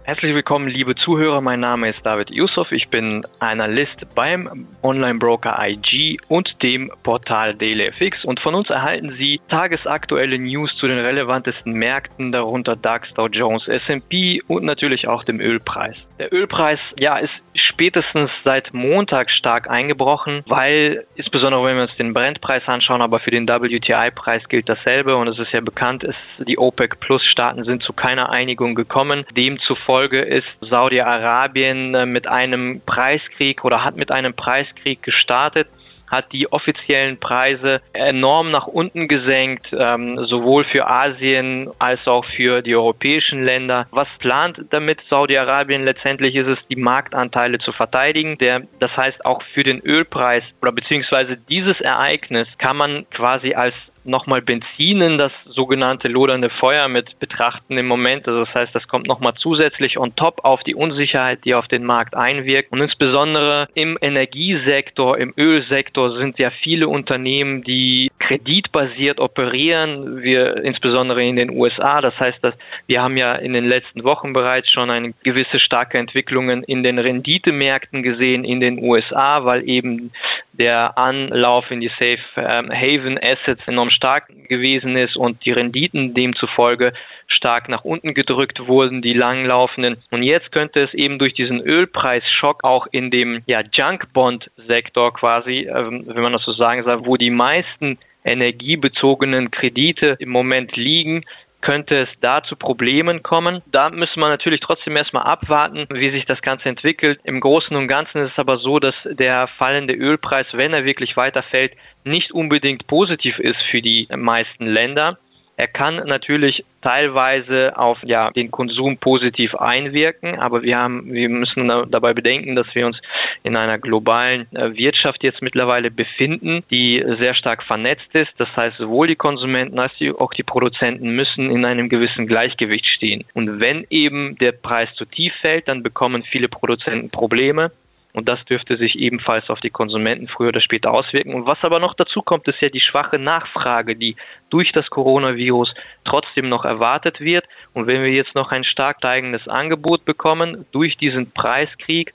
Herzlich 0.06 0.36
willkommen, 0.36 0.68
liebe 0.68 0.94
Zuhörer. 0.94 1.40
Mein 1.40 1.58
Name 1.58 1.88
ist 1.88 2.06
David 2.06 2.30
Yusuf. 2.30 2.70
Ich 2.70 2.88
bin 2.90 3.26
Analyst 3.40 4.06
beim 4.14 4.68
Online-Broker 4.84 5.58
IG 5.60 6.18
und 6.28 6.62
dem 6.62 6.92
Portal 7.02 7.56
DailyFX. 7.56 8.24
Und 8.24 8.38
von 8.38 8.54
uns 8.54 8.70
erhalten 8.70 9.16
Sie 9.18 9.40
tagesaktuelle 9.48 10.38
News 10.38 10.70
zu 10.78 10.86
den 10.86 10.98
relevantesten 10.98 11.72
Märkten, 11.72 12.30
darunter 12.30 12.76
DAX, 12.76 13.12
Dow 13.14 13.26
Jones, 13.26 13.66
S&P 13.66 14.40
und 14.46 14.64
natürlich 14.64 15.08
auch 15.08 15.24
dem 15.24 15.40
Ölpreis. 15.40 15.96
Der 16.20 16.32
Ölpreis, 16.32 16.78
ja, 17.00 17.18
ist 17.18 17.32
spätestens 17.76 18.30
seit 18.42 18.72
Montag 18.72 19.30
stark 19.30 19.68
eingebrochen, 19.68 20.42
weil 20.46 21.04
insbesondere 21.14 21.62
wenn 21.62 21.76
wir 21.76 21.82
uns 21.82 21.96
den 21.96 22.14
Brentpreis 22.14 22.62
anschauen, 22.66 23.02
aber 23.02 23.20
für 23.20 23.30
den 23.30 23.46
WTI-Preis 23.46 24.48
gilt 24.48 24.66
dasselbe 24.66 25.14
und 25.14 25.28
es 25.28 25.38
ist 25.38 25.52
ja 25.52 25.60
bekannt, 25.60 26.02
ist, 26.02 26.16
die 26.38 26.56
OPEC 26.56 26.98
Plus 27.00 27.22
Staaten 27.22 27.64
sind 27.64 27.82
zu 27.82 27.92
keiner 27.92 28.32
Einigung 28.32 28.74
gekommen. 28.74 29.26
Demzufolge 29.36 30.20
ist 30.20 30.46
Saudi-Arabien 30.62 31.94
äh, 31.94 32.06
mit 32.06 32.26
einem 32.26 32.80
Preiskrieg 32.86 33.62
oder 33.62 33.84
hat 33.84 33.96
mit 33.96 34.10
einem 34.10 34.32
Preiskrieg 34.32 35.02
gestartet 35.02 35.68
hat 36.10 36.32
die 36.32 36.50
offiziellen 36.52 37.18
Preise 37.18 37.80
enorm 37.92 38.50
nach 38.50 38.66
unten 38.66 39.08
gesenkt, 39.08 39.66
ähm, 39.72 40.18
sowohl 40.26 40.64
für 40.72 40.88
Asien 40.88 41.70
als 41.78 42.00
auch 42.06 42.24
für 42.36 42.62
die 42.62 42.76
europäischen 42.76 43.44
Länder. 43.44 43.86
Was 43.90 44.08
plant 44.18 44.60
damit 44.70 45.00
Saudi-Arabien? 45.10 45.84
Letztendlich 45.84 46.34
ist 46.34 46.48
es, 46.48 46.58
die 46.68 46.76
Marktanteile 46.76 47.58
zu 47.58 47.72
verteidigen. 47.72 48.38
Der, 48.38 48.62
das 48.78 48.90
heißt, 48.96 49.24
auch 49.24 49.42
für 49.54 49.62
den 49.62 49.80
Ölpreis 49.80 50.42
oder 50.62 50.72
beziehungsweise 50.72 51.36
dieses 51.48 51.80
Ereignis 51.80 52.48
kann 52.58 52.76
man 52.76 53.06
quasi 53.10 53.54
als 53.54 53.74
nochmal 54.06 54.42
Benzin 54.42 55.00
in 55.00 55.18
das 55.18 55.32
sogenannte 55.46 56.08
lodernde 56.08 56.50
Feuer 56.60 56.88
mit 56.88 57.18
betrachten 57.18 57.78
im 57.78 57.86
Moment. 57.86 58.26
Also 58.28 58.44
das 58.44 58.54
heißt, 58.54 58.74
das 58.74 58.86
kommt 58.88 59.06
nochmal 59.06 59.34
zusätzlich 59.38 59.98
on 59.98 60.14
top 60.16 60.44
auf 60.44 60.62
die 60.62 60.74
Unsicherheit, 60.74 61.40
die 61.44 61.54
auf 61.54 61.68
den 61.68 61.84
Markt 61.84 62.16
einwirkt. 62.16 62.72
Und 62.72 62.80
insbesondere 62.80 63.68
im 63.74 63.98
Energiesektor, 64.00 65.18
im 65.18 65.32
Ölsektor 65.36 66.18
sind 66.18 66.38
ja 66.38 66.50
viele 66.62 66.88
Unternehmen, 66.88 67.62
die 67.62 68.10
kreditbasiert 68.18 69.20
operieren. 69.20 70.22
Wir 70.22 70.64
insbesondere 70.64 71.22
in 71.22 71.36
den 71.36 71.50
USA. 71.50 72.00
Das 72.00 72.14
heißt, 72.18 72.38
dass 72.42 72.54
wir 72.86 73.02
haben 73.02 73.16
ja 73.16 73.32
in 73.32 73.52
den 73.52 73.68
letzten 73.68 74.04
Wochen 74.04 74.32
bereits 74.32 74.70
schon 74.70 74.90
eine 74.90 75.12
gewisse 75.22 75.60
starke 75.60 75.98
Entwicklungen 75.98 76.62
in 76.64 76.82
den 76.82 76.98
Renditemärkten 76.98 78.02
gesehen 78.02 78.44
in 78.44 78.60
den 78.60 78.82
USA, 78.82 79.44
weil 79.44 79.68
eben 79.68 80.12
der 80.52 80.96
Anlauf 80.96 81.70
in 81.70 81.80
die 81.80 81.90
Safe 81.98 82.18
ähm, 82.36 82.70
Haven 82.70 83.18
Assets 83.18 83.62
enorm 83.66 83.90
stark 83.96 84.28
gewesen 84.48 84.96
ist 84.96 85.16
und 85.16 85.44
die 85.44 85.52
Renditen 85.52 86.14
demzufolge 86.14 86.92
stark 87.26 87.68
nach 87.68 87.84
unten 87.84 88.14
gedrückt 88.14 88.66
wurden, 88.66 89.02
die 89.02 89.14
langlaufenden. 89.14 89.96
Und 90.10 90.22
jetzt 90.22 90.52
könnte 90.52 90.84
es 90.84 90.94
eben 90.94 91.18
durch 91.18 91.34
diesen 91.34 91.60
Ölpreisschock 91.60 92.62
auch 92.64 92.86
in 92.90 93.10
dem 93.10 93.42
ja, 93.46 93.62
Junk 93.72 94.12
Bond 94.12 94.50
Sektor 94.68 95.12
quasi, 95.12 95.68
ähm, 95.68 96.04
wenn 96.06 96.22
man 96.22 96.32
das 96.32 96.44
so 96.44 96.52
sagen 96.52 96.84
soll, 96.84 97.04
wo 97.06 97.16
die 97.16 97.30
meisten 97.30 97.98
energiebezogenen 98.24 99.50
Kredite 99.50 100.16
im 100.18 100.30
Moment 100.30 100.76
liegen, 100.76 101.24
könnte 101.66 102.02
es 102.02 102.08
da 102.20 102.42
zu 102.44 102.54
Problemen 102.54 103.22
kommen. 103.22 103.60
Da 103.66 103.90
müssen 103.90 104.20
wir 104.20 104.28
natürlich 104.28 104.60
trotzdem 104.60 104.96
erstmal 104.96 105.24
abwarten, 105.24 105.86
wie 105.90 106.10
sich 106.10 106.24
das 106.24 106.40
Ganze 106.40 106.68
entwickelt. 106.68 107.18
Im 107.24 107.40
Großen 107.40 107.76
und 107.76 107.88
Ganzen 107.88 108.24
ist 108.24 108.32
es 108.32 108.38
aber 108.38 108.58
so, 108.58 108.78
dass 108.78 108.94
der 109.04 109.48
fallende 109.58 109.94
Ölpreis, 109.94 110.46
wenn 110.52 110.72
er 110.72 110.84
wirklich 110.84 111.16
weiterfällt, 111.16 111.72
nicht 112.04 112.30
unbedingt 112.30 112.86
positiv 112.86 113.38
ist 113.40 113.60
für 113.70 113.82
die 113.82 114.06
meisten 114.16 114.66
Länder. 114.66 115.18
Er 115.58 115.68
kann 115.68 115.96
natürlich 116.06 116.64
teilweise 116.82 117.78
auf 117.78 117.98
ja, 118.02 118.30
den 118.30 118.50
Konsum 118.50 118.98
positiv 118.98 119.54
einwirken, 119.54 120.38
aber 120.38 120.62
wir 120.62 120.76
haben, 120.78 121.12
wir 121.12 121.30
müssen 121.30 121.66
dabei 121.66 122.12
bedenken, 122.12 122.54
dass 122.54 122.66
wir 122.74 122.86
uns 122.86 122.98
in 123.42 123.56
einer 123.56 123.78
globalen 123.78 124.46
äh, 124.54 124.74
Wirtschaft 124.74 125.24
jetzt 125.24 125.40
mittlerweile 125.40 125.90
befinden, 125.90 126.62
die 126.70 127.02
sehr 127.20 127.34
stark 127.34 127.62
vernetzt 127.62 128.08
ist. 128.12 128.32
Das 128.36 128.48
heißt, 128.54 128.76
sowohl 128.76 129.06
die 129.06 129.16
Konsumenten 129.16 129.78
als 129.78 129.92
auch 130.18 130.32
die 130.34 130.42
Produzenten 130.42 131.10
müssen 131.10 131.50
in 131.50 131.64
einem 131.64 131.88
gewissen 131.88 132.26
Gleichgewicht 132.26 132.86
stehen. 132.86 133.24
Und 133.32 133.60
wenn 133.60 133.86
eben 133.88 134.36
der 134.36 134.52
Preis 134.52 134.88
zu 134.96 135.06
tief 135.06 135.32
fällt, 135.42 135.68
dann 135.68 135.82
bekommen 135.82 136.22
viele 136.30 136.48
Produzenten 136.48 137.08
Probleme. 137.08 137.70
Und 138.16 138.30
das 138.30 138.42
dürfte 138.46 138.78
sich 138.78 138.96
ebenfalls 138.96 139.50
auf 139.50 139.60
die 139.60 139.68
Konsumenten 139.68 140.26
früher 140.26 140.48
oder 140.48 140.62
später 140.62 140.90
auswirken. 140.90 141.34
Und 141.34 141.46
was 141.46 141.58
aber 141.60 141.80
noch 141.80 141.92
dazu 141.92 142.22
kommt, 142.22 142.48
ist 142.48 142.62
ja 142.62 142.70
die 142.70 142.80
schwache 142.80 143.18
Nachfrage, 143.18 143.94
die 143.94 144.16
durch 144.48 144.72
das 144.72 144.88
Coronavirus 144.88 145.74
trotzdem 146.04 146.48
noch 146.48 146.64
erwartet 146.64 147.20
wird. 147.20 147.44
Und 147.74 147.88
wenn 147.88 148.02
wir 148.02 148.10
jetzt 148.10 148.34
noch 148.34 148.52
ein 148.52 148.64
stark 148.64 148.96
steigendes 149.00 149.46
Angebot 149.48 150.06
bekommen 150.06 150.64
durch 150.72 150.96
diesen 150.96 151.30
Preiskrieg, 151.32 152.14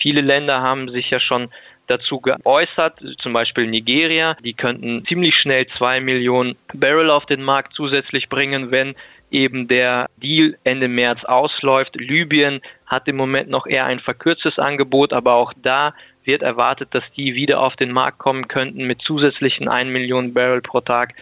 viele 0.00 0.20
Länder 0.20 0.62
haben 0.62 0.88
sich 0.88 1.10
ja 1.10 1.18
schon 1.18 1.48
dazu 1.88 2.20
geäußert, 2.20 3.00
zum 3.18 3.32
Beispiel 3.32 3.66
Nigeria, 3.66 4.36
die 4.44 4.54
könnten 4.54 5.04
ziemlich 5.06 5.34
schnell 5.34 5.66
zwei 5.78 5.98
Millionen 5.98 6.54
Barrel 6.72 7.10
auf 7.10 7.26
den 7.26 7.42
Markt 7.42 7.74
zusätzlich 7.74 8.28
bringen, 8.28 8.70
wenn 8.70 8.94
eben 9.32 9.68
der 9.68 10.08
Deal 10.16 10.56
Ende 10.64 10.88
März 10.88 11.24
ausläuft. 11.24 11.96
Libyen 11.96 12.60
hat 12.90 13.06
im 13.06 13.16
Moment 13.16 13.48
noch 13.48 13.66
eher 13.66 13.86
ein 13.86 14.00
verkürztes 14.00 14.58
Angebot, 14.58 15.12
aber 15.12 15.34
auch 15.34 15.52
da 15.62 15.94
wird 16.24 16.42
erwartet, 16.42 16.88
dass 16.92 17.04
die 17.16 17.34
wieder 17.34 17.60
auf 17.60 17.76
den 17.76 17.92
Markt 17.92 18.18
kommen 18.18 18.48
könnten 18.48 18.86
mit 18.86 19.00
zusätzlichen 19.00 19.68
1 19.68 19.90
Million 19.90 20.34
Barrel 20.34 20.60
pro 20.60 20.80
Tag. 20.80 21.14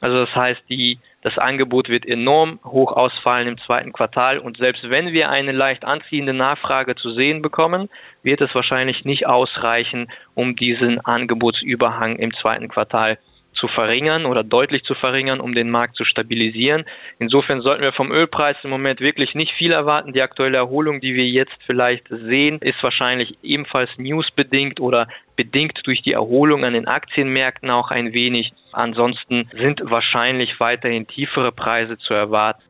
Also 0.00 0.26
das 0.26 0.34
heißt, 0.36 0.62
die, 0.68 0.98
das 1.22 1.38
Angebot 1.38 1.88
wird 1.88 2.06
enorm 2.06 2.60
hoch 2.62 2.92
ausfallen 2.92 3.48
im 3.48 3.58
zweiten 3.58 3.92
Quartal 3.92 4.38
und 4.38 4.58
selbst 4.58 4.82
wenn 4.90 5.12
wir 5.12 5.30
eine 5.30 5.52
leicht 5.52 5.84
anziehende 5.84 6.34
Nachfrage 6.34 6.94
zu 6.94 7.14
sehen 7.14 7.40
bekommen, 7.40 7.88
wird 8.22 8.42
es 8.42 8.54
wahrscheinlich 8.54 9.06
nicht 9.06 9.26
ausreichen, 9.26 10.08
um 10.34 10.56
diesen 10.56 11.00
Angebotsüberhang 11.00 12.16
im 12.16 12.34
zweiten 12.34 12.68
Quartal 12.68 13.16
zu 13.16 13.33
verringern 13.68 14.26
oder 14.26 14.42
deutlich 14.42 14.82
zu 14.84 14.94
verringern, 14.94 15.40
um 15.40 15.54
den 15.54 15.70
Markt 15.70 15.96
zu 15.96 16.04
stabilisieren. 16.04 16.84
Insofern 17.18 17.62
sollten 17.62 17.82
wir 17.82 17.92
vom 17.92 18.12
Ölpreis 18.12 18.56
im 18.62 18.70
Moment 18.70 19.00
wirklich 19.00 19.34
nicht 19.34 19.52
viel 19.52 19.72
erwarten. 19.72 20.12
Die 20.12 20.22
aktuelle 20.22 20.58
Erholung, 20.58 21.00
die 21.00 21.14
wir 21.14 21.24
jetzt 21.24 21.56
vielleicht 21.66 22.06
sehen, 22.08 22.58
ist 22.60 22.82
wahrscheinlich 22.82 23.36
ebenfalls 23.42 23.90
newsbedingt 23.96 24.80
oder 24.80 25.08
bedingt 25.36 25.80
durch 25.84 26.02
die 26.02 26.12
Erholung 26.12 26.64
an 26.64 26.74
den 26.74 26.86
Aktienmärkten 26.86 27.70
auch 27.70 27.90
ein 27.90 28.12
wenig. 28.12 28.52
Ansonsten 28.72 29.48
sind 29.52 29.80
wahrscheinlich 29.84 30.58
weiterhin 30.58 31.06
tiefere 31.06 31.52
Preise 31.52 31.98
zu 31.98 32.14
erwarten. 32.14 32.62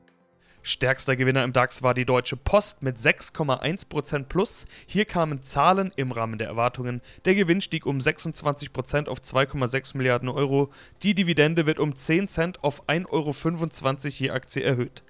Stärkster 0.66 1.14
Gewinner 1.14 1.44
im 1.44 1.52
DAX 1.52 1.82
war 1.82 1.92
die 1.92 2.06
Deutsche 2.06 2.38
Post 2.38 2.82
mit 2.82 2.96
6,1% 2.96 4.24
plus. 4.24 4.64
Hier 4.86 5.04
kamen 5.04 5.42
Zahlen 5.42 5.92
im 5.94 6.10
Rahmen 6.10 6.38
der 6.38 6.48
Erwartungen. 6.48 7.02
Der 7.26 7.34
Gewinn 7.34 7.60
stieg 7.60 7.84
um 7.84 7.98
26% 7.98 9.08
auf 9.08 9.20
2,6 9.20 9.94
Milliarden 9.94 10.30
Euro. 10.30 10.70
Die 11.02 11.14
Dividende 11.14 11.66
wird 11.66 11.78
um 11.78 11.94
10 11.94 12.28
Cent 12.28 12.64
auf 12.64 12.88
1,25 12.88 13.10
Euro 13.12 14.08
je 14.08 14.30
Aktie 14.30 14.62
erhöht. 14.62 15.04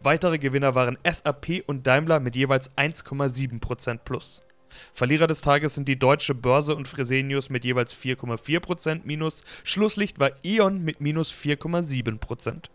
Weitere 0.00 0.38
Gewinner 0.38 0.74
waren 0.74 0.98
SAP 1.08 1.62
und 1.68 1.86
Daimler 1.86 2.18
mit 2.18 2.34
jeweils 2.34 2.76
1,7% 2.76 3.98
plus. 3.98 4.42
Verlierer 4.92 5.28
des 5.28 5.40
Tages 5.40 5.76
sind 5.76 5.86
die 5.86 6.00
Deutsche 6.00 6.34
Börse 6.34 6.74
und 6.74 6.88
Fresenius 6.88 7.48
mit 7.48 7.64
jeweils 7.64 7.94
4,4% 7.94 9.02
minus. 9.04 9.44
Schlusslicht 9.62 10.18
war 10.18 10.32
E.ON 10.42 10.82
mit 10.82 11.00
minus 11.00 11.32
4,7%. 11.32 12.70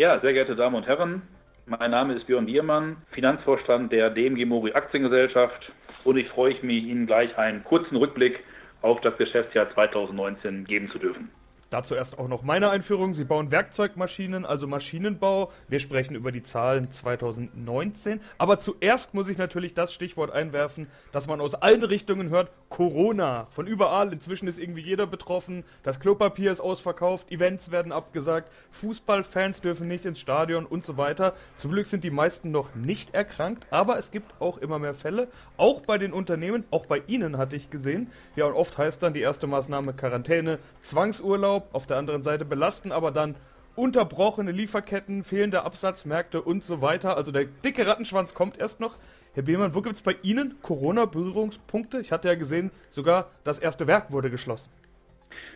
Ja, 0.00 0.18
sehr 0.20 0.32
geehrte 0.32 0.56
Damen 0.56 0.76
und 0.76 0.86
Herren, 0.86 1.20
mein 1.66 1.90
Name 1.90 2.14
ist 2.14 2.26
Björn 2.26 2.46
Biermann, 2.46 2.96
Finanzvorstand 3.10 3.92
der 3.92 4.08
DMG 4.08 4.46
Mori 4.46 4.72
Aktiengesellschaft 4.72 5.70
und 6.04 6.16
ich 6.16 6.26
freue 6.30 6.54
mich, 6.62 6.84
Ihnen 6.84 7.06
gleich 7.06 7.36
einen 7.36 7.62
kurzen 7.64 7.96
Rückblick 7.96 8.42
auf 8.80 9.02
das 9.02 9.14
Geschäftsjahr 9.18 9.70
2019 9.74 10.64
geben 10.64 10.88
zu 10.88 10.98
dürfen. 10.98 11.30
Dazu 11.70 11.94
erst 11.94 12.18
auch 12.18 12.26
noch 12.26 12.42
meine 12.42 12.68
Einführung. 12.70 13.14
Sie 13.14 13.22
bauen 13.22 13.52
Werkzeugmaschinen, 13.52 14.44
also 14.44 14.66
Maschinenbau. 14.66 15.52
Wir 15.68 15.78
sprechen 15.78 16.16
über 16.16 16.32
die 16.32 16.42
Zahlen 16.42 16.90
2019. 16.90 18.20
Aber 18.38 18.58
zuerst 18.58 19.14
muss 19.14 19.28
ich 19.28 19.38
natürlich 19.38 19.72
das 19.72 19.92
Stichwort 19.92 20.32
einwerfen, 20.32 20.88
das 21.12 21.28
man 21.28 21.40
aus 21.40 21.54
allen 21.54 21.84
Richtungen 21.84 22.28
hört. 22.28 22.50
Corona. 22.70 23.46
Von 23.50 23.68
überall. 23.68 24.12
Inzwischen 24.12 24.48
ist 24.48 24.58
irgendwie 24.58 24.80
jeder 24.80 25.06
betroffen. 25.06 25.62
Das 25.84 26.00
Klopapier 26.00 26.50
ist 26.50 26.60
ausverkauft. 26.60 27.30
Events 27.30 27.70
werden 27.70 27.92
abgesagt. 27.92 28.50
Fußballfans 28.72 29.60
dürfen 29.60 29.86
nicht 29.86 30.06
ins 30.06 30.18
Stadion 30.18 30.66
und 30.66 30.84
so 30.84 30.96
weiter. 30.96 31.34
Zum 31.54 31.70
Glück 31.70 31.86
sind 31.86 32.02
die 32.02 32.10
meisten 32.10 32.50
noch 32.50 32.74
nicht 32.74 33.14
erkrankt. 33.14 33.68
Aber 33.70 33.96
es 33.96 34.10
gibt 34.10 34.40
auch 34.40 34.58
immer 34.58 34.80
mehr 34.80 34.94
Fälle. 34.94 35.28
Auch 35.56 35.82
bei 35.82 35.98
den 35.98 36.12
Unternehmen. 36.12 36.64
Auch 36.72 36.86
bei 36.86 37.00
Ihnen 37.06 37.38
hatte 37.38 37.54
ich 37.54 37.70
gesehen. 37.70 38.10
Ja, 38.34 38.46
und 38.46 38.54
oft 38.54 38.76
heißt 38.76 39.00
dann 39.04 39.14
die 39.14 39.20
erste 39.20 39.46
Maßnahme 39.46 39.92
Quarantäne, 39.92 40.58
Zwangsurlaub 40.80 41.59
Urlaub, 41.60 41.74
auf 41.74 41.86
der 41.86 41.96
anderen 41.96 42.22
Seite 42.22 42.44
belasten 42.44 42.92
aber 42.92 43.10
dann 43.10 43.36
unterbrochene 43.76 44.50
Lieferketten, 44.50 45.24
fehlende 45.24 45.62
Absatzmärkte 45.62 46.42
und 46.42 46.64
so 46.64 46.82
weiter. 46.82 47.16
Also 47.16 47.32
der 47.32 47.44
dicke 47.44 47.86
Rattenschwanz 47.86 48.34
kommt 48.34 48.58
erst 48.58 48.80
noch. 48.80 48.98
Herr 49.34 49.44
Behmann, 49.44 49.74
wo 49.74 49.80
gibt 49.80 49.94
es 49.94 50.02
bei 50.02 50.16
Ihnen 50.22 50.56
Corona-Berührungspunkte? 50.62 52.00
Ich 52.00 52.10
hatte 52.10 52.28
ja 52.28 52.34
gesehen, 52.34 52.70
sogar 52.88 53.30
das 53.44 53.58
erste 53.58 53.86
Werk 53.86 54.10
wurde 54.10 54.28
geschlossen. 54.30 54.70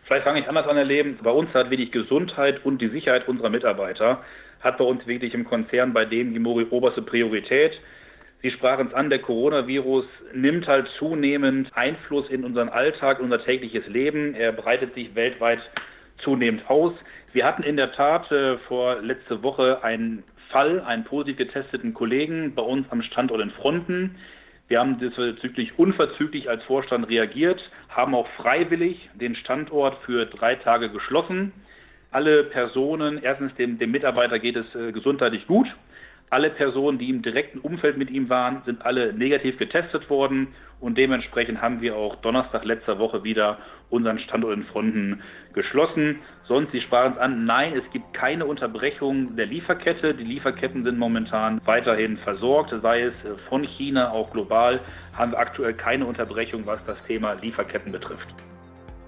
Vielleicht 0.04 0.24
fange 0.24 0.40
ich 0.40 0.48
anders 0.48 0.68
an, 0.68 0.76
erleben. 0.76 1.18
Bei 1.22 1.30
uns 1.30 1.52
hat 1.54 1.70
wirklich 1.70 1.90
Gesundheit 1.90 2.64
und 2.64 2.80
die 2.80 2.88
Sicherheit 2.88 3.26
unserer 3.26 3.50
Mitarbeiter 3.50 4.22
hat 4.60 4.78
bei 4.78 4.84
uns 4.84 5.06
wirklich 5.06 5.34
im 5.34 5.44
Konzern 5.44 5.92
bei 5.92 6.04
dem 6.04 6.32
die 6.32 6.70
oberste 6.70 7.02
Priorität. 7.02 7.72
Sie 8.42 8.50
sprachen 8.50 8.88
es 8.88 8.94
an, 8.94 9.10
der 9.10 9.20
Coronavirus 9.20 10.04
nimmt 10.34 10.66
halt 10.66 10.86
zunehmend 10.98 11.74
Einfluss 11.74 12.28
in 12.28 12.44
unseren 12.44 12.68
Alltag, 12.68 13.18
unser 13.20 13.42
tägliches 13.42 13.86
Leben. 13.86 14.34
Er 14.34 14.52
breitet 14.52 14.94
sich 14.94 15.14
weltweit 15.14 15.60
zunehmend 16.24 16.68
aus. 16.68 16.92
Wir 17.32 17.44
hatten 17.44 17.62
in 17.62 17.76
der 17.76 17.92
Tat 17.92 18.30
äh, 18.32 18.58
vor 18.58 19.00
letzte 19.00 19.42
Woche 19.42 19.84
einen 19.84 20.24
Fall, 20.50 20.80
einen 20.80 21.04
positiv 21.04 21.36
getesteten 21.36 21.94
Kollegen 21.94 22.54
bei 22.54 22.62
uns 22.62 22.86
am 22.90 23.02
Standort 23.02 23.40
in 23.40 23.50
Fronten. 23.50 24.16
Wir 24.68 24.80
haben 24.80 24.98
diesbezüglich 24.98 25.78
unverzüglich 25.78 26.48
als 26.48 26.62
Vorstand 26.64 27.08
reagiert, 27.08 27.60
haben 27.88 28.14
auch 28.14 28.28
freiwillig 28.36 29.10
den 29.14 29.36
Standort 29.36 29.98
für 30.04 30.26
drei 30.26 30.54
Tage 30.54 30.88
geschlossen. 30.90 31.52
Alle 32.10 32.44
Personen, 32.44 33.20
erstens 33.22 33.54
dem, 33.56 33.78
dem 33.78 33.90
Mitarbeiter 33.90 34.38
geht 34.38 34.56
es 34.56 34.74
äh, 34.74 34.92
gesundheitlich 34.92 35.46
gut. 35.46 35.66
Alle 36.30 36.50
Personen, 36.50 36.98
die 36.98 37.10
im 37.10 37.22
direkten 37.22 37.58
Umfeld 37.60 37.96
mit 37.96 38.10
ihm 38.10 38.28
waren, 38.28 38.62
sind 38.64 38.84
alle 38.84 39.12
negativ 39.12 39.58
getestet 39.58 40.08
worden 40.10 40.48
und 40.80 40.98
dementsprechend 40.98 41.62
haben 41.62 41.80
wir 41.80 41.96
auch 41.96 42.16
Donnerstag 42.16 42.64
letzter 42.64 42.98
Woche 42.98 43.24
wieder 43.24 43.58
unseren 43.90 44.18
Standort 44.18 44.54
in 44.54 44.64
Fronten 44.64 45.22
geschlossen. 45.52 46.20
Sonst, 46.46 46.72
Sie 46.72 46.80
sprachen 46.80 47.12
es 47.14 47.18
an, 47.18 47.44
nein, 47.44 47.74
es 47.76 47.90
gibt 47.92 48.12
keine 48.12 48.46
Unterbrechung 48.46 49.36
der 49.36 49.46
Lieferkette. 49.46 50.14
Die 50.14 50.24
Lieferketten 50.24 50.82
sind 50.82 50.98
momentan 50.98 51.60
weiterhin 51.64 52.18
versorgt, 52.18 52.74
sei 52.82 53.02
es 53.02 53.14
von 53.48 53.62
China, 53.62 54.10
auch 54.10 54.30
global, 54.32 54.80
haben 55.16 55.32
wir 55.32 55.38
aktuell 55.38 55.74
keine 55.74 56.04
Unterbrechung, 56.04 56.66
was 56.66 56.84
das 56.84 57.02
Thema 57.06 57.34
Lieferketten 57.34 57.92
betrifft. 57.92 58.34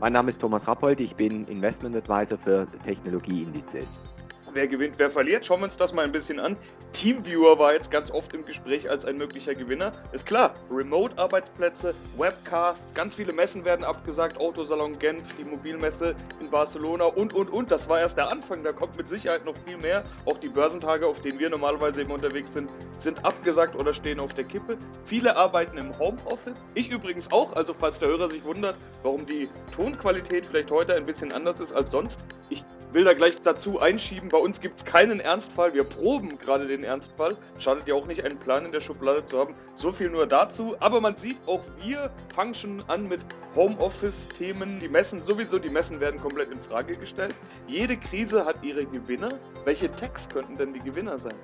Mein 0.00 0.12
Name 0.12 0.30
ist 0.30 0.40
Thomas 0.40 0.66
Rappold, 0.68 1.00
ich 1.00 1.14
bin 1.14 1.46
Investment 1.48 1.96
Advisor 1.96 2.38
für 2.38 2.66
Technologieindizes 2.84 4.15
wer 4.56 4.66
gewinnt, 4.66 4.94
wer 4.98 5.10
verliert. 5.10 5.46
Schauen 5.46 5.60
wir 5.60 5.66
uns 5.66 5.76
das 5.76 5.92
mal 5.92 6.04
ein 6.04 6.12
bisschen 6.12 6.40
an. 6.40 6.56
Teamviewer 6.92 7.58
war 7.58 7.74
jetzt 7.74 7.90
ganz 7.90 8.10
oft 8.10 8.32
im 8.32 8.44
Gespräch 8.44 8.88
als 8.88 9.04
ein 9.04 9.18
möglicher 9.18 9.54
Gewinner. 9.54 9.92
Ist 10.12 10.24
klar, 10.24 10.54
Remote-Arbeitsplätze, 10.70 11.94
Webcasts, 12.16 12.94
ganz 12.94 13.14
viele 13.14 13.32
Messen 13.32 13.64
werden 13.64 13.84
abgesagt, 13.84 14.40
Autosalon 14.40 14.98
Genf, 14.98 15.28
die 15.36 15.44
Mobilmesse 15.44 16.16
in 16.40 16.50
Barcelona 16.50 17.04
und, 17.04 17.34
und, 17.34 17.50
und. 17.50 17.70
Das 17.70 17.88
war 17.88 18.00
erst 18.00 18.16
der 18.16 18.30
Anfang, 18.30 18.64
da 18.64 18.72
kommt 18.72 18.96
mit 18.96 19.08
Sicherheit 19.08 19.44
noch 19.44 19.56
viel 19.66 19.76
mehr. 19.76 20.04
Auch 20.24 20.38
die 20.38 20.48
Börsentage, 20.48 21.06
auf 21.06 21.20
denen 21.20 21.38
wir 21.38 21.50
normalerweise 21.50 22.00
eben 22.00 22.10
unterwegs 22.10 22.54
sind, 22.54 22.70
sind 22.98 23.24
abgesagt 23.24 23.76
oder 23.76 23.92
stehen 23.92 24.18
auf 24.18 24.32
der 24.32 24.44
Kippe. 24.44 24.78
Viele 25.04 25.36
arbeiten 25.36 25.76
im 25.76 25.96
Homeoffice. 25.98 26.56
Ich 26.74 26.90
übrigens 26.90 27.30
auch, 27.30 27.52
also 27.54 27.74
falls 27.74 27.98
der 27.98 28.08
Hörer 28.08 28.30
sich 28.30 28.42
wundert, 28.44 28.76
warum 29.02 29.26
die 29.26 29.50
Tonqualität 29.74 30.46
vielleicht 30.46 30.70
heute 30.70 30.96
ein 30.96 31.04
bisschen 31.04 31.30
anders 31.32 31.60
ist 31.60 31.74
als 31.74 31.90
sonst. 31.90 32.18
Ich 32.48 32.64
will 32.96 33.04
da 33.04 33.12
gleich 33.12 33.36
dazu 33.42 33.78
einschieben, 33.78 34.30
bei 34.30 34.38
uns 34.38 34.58
gibt 34.58 34.78
es 34.78 34.84
keinen 34.86 35.20
Ernstfall. 35.20 35.74
Wir 35.74 35.84
proben 35.84 36.38
gerade 36.38 36.66
den 36.66 36.82
Ernstfall. 36.82 37.36
Schadet 37.58 37.86
ja 37.86 37.94
auch 37.94 38.06
nicht, 38.06 38.24
einen 38.24 38.38
Plan 38.38 38.64
in 38.64 38.72
der 38.72 38.80
Schublade 38.80 39.24
zu 39.26 39.38
haben. 39.38 39.54
So 39.76 39.92
viel 39.92 40.08
nur 40.08 40.26
dazu. 40.26 40.76
Aber 40.80 41.02
man 41.02 41.14
sieht, 41.14 41.36
auch 41.46 41.60
wir 41.84 42.10
fangen 42.34 42.54
schon 42.54 42.82
an 42.88 43.06
mit 43.06 43.20
Homeoffice-Themen. 43.54 44.80
Die 44.80 44.88
Messen 44.88 45.20
sowieso, 45.20 45.58
die 45.58 45.68
Messen 45.68 46.00
werden 46.00 46.18
komplett 46.18 46.50
in 46.50 46.58
Frage 46.58 46.96
gestellt. 46.96 47.34
Jede 47.66 47.98
Krise 47.98 48.46
hat 48.46 48.64
ihre 48.64 48.86
Gewinner. 48.86 49.28
Welche 49.66 49.90
Tags 49.90 50.26
könnten 50.30 50.56
denn 50.56 50.72
die 50.72 50.80
Gewinner 50.80 51.18
sein? 51.18 51.34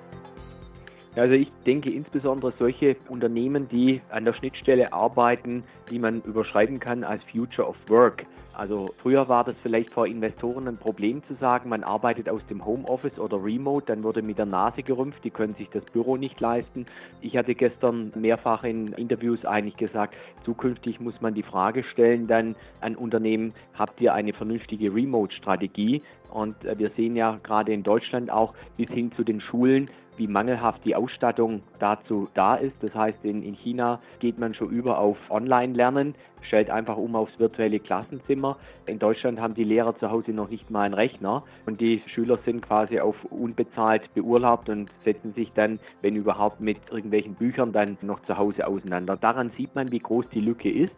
Also 1.15 1.35
ich 1.35 1.49
denke 1.65 1.91
insbesondere 1.91 2.51
solche 2.57 2.95
Unternehmen, 3.07 3.67
die 3.69 4.01
an 4.09 4.25
der 4.25 4.33
Schnittstelle 4.33 4.91
arbeiten, 4.93 5.63
die 5.91 5.99
man 5.99 6.21
überschreiben 6.21 6.79
kann 6.79 7.03
als 7.03 7.21
Future 7.31 7.67
of 7.67 7.77
Work. 7.87 8.25
Also 8.55 8.89
früher 8.97 9.27
war 9.29 9.43
das 9.43 9.55
vielleicht 9.61 9.91
vor 9.91 10.05
Investoren 10.05 10.67
ein 10.67 10.77
Problem 10.77 11.23
zu 11.27 11.33
sagen, 11.35 11.69
man 11.69 11.83
arbeitet 11.83 12.29
aus 12.29 12.45
dem 12.45 12.63
Homeoffice 12.63 13.17
oder 13.17 13.43
Remote, 13.43 13.87
dann 13.87 14.03
wurde 14.03 14.21
mit 14.21 14.37
der 14.37 14.45
Nase 14.45 14.83
gerümpft, 14.83 15.23
die 15.23 15.31
können 15.31 15.55
sich 15.55 15.69
das 15.69 15.83
Büro 15.85 16.17
nicht 16.17 16.39
leisten. 16.39 16.85
Ich 17.21 17.35
hatte 17.35 17.55
gestern 17.55 18.11
mehrfach 18.15 18.63
in 18.63 18.89
Interviews 18.93 19.43
eigentlich 19.43 19.77
gesagt, 19.77 20.15
zukünftig 20.45 20.99
muss 20.99 21.19
man 21.19 21.33
die 21.33 21.41
Frage 21.41 21.83
stellen 21.83 22.27
dann 22.27 22.55
an 22.79 22.95
Unternehmen, 22.95 23.53
habt 23.73 23.99
ihr 24.01 24.13
eine 24.13 24.33
vernünftige 24.33 24.93
Remote-Strategie? 24.93 26.03
Und 26.31 26.63
äh, 26.65 26.77
wir 26.77 26.89
sehen 26.91 27.15
ja 27.15 27.39
gerade 27.43 27.73
in 27.73 27.83
Deutschland 27.83 28.31
auch 28.31 28.53
bis 28.77 28.89
hin 28.89 29.11
zu 29.15 29.23
den 29.23 29.41
Schulen, 29.41 29.89
wie 30.17 30.27
mangelhaft 30.27 30.85
die 30.85 30.95
Ausstattung 30.95 31.61
dazu 31.79 32.27
da 32.33 32.55
ist. 32.55 32.75
Das 32.81 32.93
heißt, 32.93 33.23
in, 33.23 33.43
in 33.43 33.53
China 33.55 33.99
geht 34.19 34.39
man 34.39 34.53
schon 34.53 34.69
über 34.69 34.99
auf 34.99 35.17
Online-Lernen, 35.29 36.15
stellt 36.41 36.69
einfach 36.69 36.97
um 36.97 37.15
aufs 37.15 37.39
virtuelle 37.39 37.79
Klassenzimmer. 37.79 38.57
In 38.85 38.99
Deutschland 38.99 39.39
haben 39.39 39.53
die 39.53 39.63
Lehrer 39.63 39.97
zu 39.97 40.11
Hause 40.11 40.31
noch 40.31 40.49
nicht 40.49 40.69
mal 40.71 40.81
einen 40.81 40.93
Rechner 40.93 41.43
und 41.65 41.81
die 41.81 42.01
Schüler 42.07 42.37
sind 42.45 42.61
quasi 42.61 42.99
auf 42.99 43.23
unbezahlt 43.25 44.13
beurlaubt 44.13 44.69
und 44.69 44.89
setzen 45.03 45.33
sich 45.33 45.51
dann, 45.53 45.79
wenn 46.01 46.15
überhaupt, 46.15 46.59
mit 46.59 46.77
irgendwelchen 46.91 47.35
Büchern 47.35 47.71
dann 47.71 47.97
noch 48.01 48.21
zu 48.23 48.37
Hause 48.37 48.67
auseinander. 48.67 49.17
Daran 49.17 49.49
sieht 49.51 49.75
man, 49.75 49.91
wie 49.91 49.99
groß 49.99 50.29
die 50.29 50.41
Lücke 50.41 50.71
ist. 50.71 50.95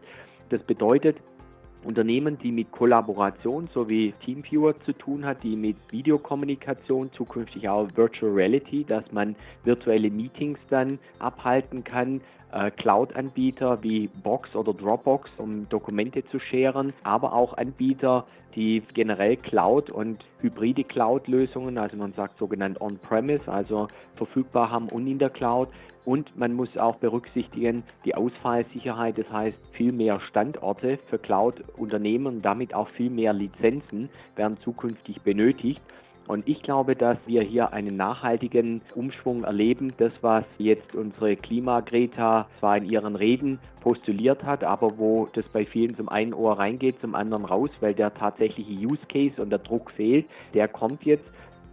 Das 0.50 0.63
bedeutet, 0.63 1.17
Unternehmen, 1.86 2.38
die 2.39 2.51
mit 2.51 2.72
Kollaboration 2.72 3.70
sowie 3.74 4.13
Teamviewer 4.24 4.80
zu 4.82 4.94
tun 4.94 5.25
hat, 5.25 5.44
die 5.44 5.56
mit 5.56 5.77
Videokommunikation, 5.92 7.12
zukünftig 7.13 7.70
auch 7.70 7.88
Virtual 7.96 8.32
Reality, 8.32 8.84
dass 8.84 9.12
man 9.12 9.36
virtuelle 9.63 10.10
Meetings 10.10 10.60
dann 10.70 11.00
abhalten 11.20 11.84
kann, 11.84 12.22
äh, 12.51 12.72
Cloud-Anbieter 12.72 13.84
wie 13.84 14.08
Box 14.08 14.56
oder 14.56 14.74
Dropbox, 14.74 15.30
um 15.38 15.68
Dokumente 15.70 16.25
zu 16.25 16.39
scheren, 16.39 16.94
aber 17.04 17.34
auch 17.34 17.58
Anbieter, 17.58 18.25
die 18.56 18.82
generell 18.94 19.36
Cloud 19.36 19.89
und 19.89 20.24
hybride 20.39 20.86
Cloud-Lösungen, 20.86 21.77
also 21.77 21.98
man 21.98 22.13
sagt 22.13 22.38
sogenannt 22.38 22.80
On-Premise, 22.80 23.51
also 23.51 23.88
verfügbar 24.13 24.72
haben 24.72 24.88
und 24.89 25.06
in 25.08 25.20
der 25.20 25.30
Cloud. 25.30 25.70
Und 26.05 26.38
man 26.38 26.53
muss 26.53 26.77
auch 26.77 26.97
berücksichtigen 26.97 27.83
die 28.05 28.15
Ausfallsicherheit, 28.15 29.17
das 29.17 29.29
heißt 29.31 29.59
viel 29.71 29.91
mehr 29.91 30.19
Standorte 30.19 31.00
für 31.09 31.17
Cloud-Unternehmen 31.17 32.27
und 32.27 32.41
damit 32.43 32.75
auch 32.75 32.89
viel 32.89 33.09
mehr 33.09 33.33
Lizenzen 33.33 34.09
werden 34.35 34.57
zukünftig 34.63 35.21
benötigt. 35.21 35.81
Und 36.27 36.47
ich 36.47 36.63
glaube, 36.63 36.95
dass 36.95 37.17
wir 37.27 37.41
hier 37.43 37.74
einen 37.74 37.97
nachhaltigen 37.97 38.81
Umschwung 38.95 39.43
erleben. 39.43 39.93
Das, 39.97 40.12
was 40.21 40.43
jetzt 40.57 40.95
unsere 40.95 41.35
Klimagreta 41.35 42.47
zwar 42.59 42.77
in 42.77 42.85
ihren 42.85 43.15
Reden 43.15 43.60
postuliert 43.82 44.43
hat, 44.43 44.63
aber 44.63 44.97
wo 44.97 45.27
das 45.34 45.47
bei 45.49 45.65
vielen 45.65 45.95
zum 45.95 46.10
einen 46.10 46.34
Ohr 46.34 46.58
reingeht, 46.58 46.99
zum 46.99 47.13
anderen 47.13 47.45
raus, 47.45 47.69
weil 47.80 47.93
der 47.93 48.13
tatsächliche 48.13 48.73
Use 48.73 49.06
Case 49.08 49.39
und 49.39 49.51
der 49.51 49.60
Druck 49.60 49.91
fehlt, 49.91 50.25
der 50.56 50.67
kommt 50.67 51.03
jetzt. 51.03 51.25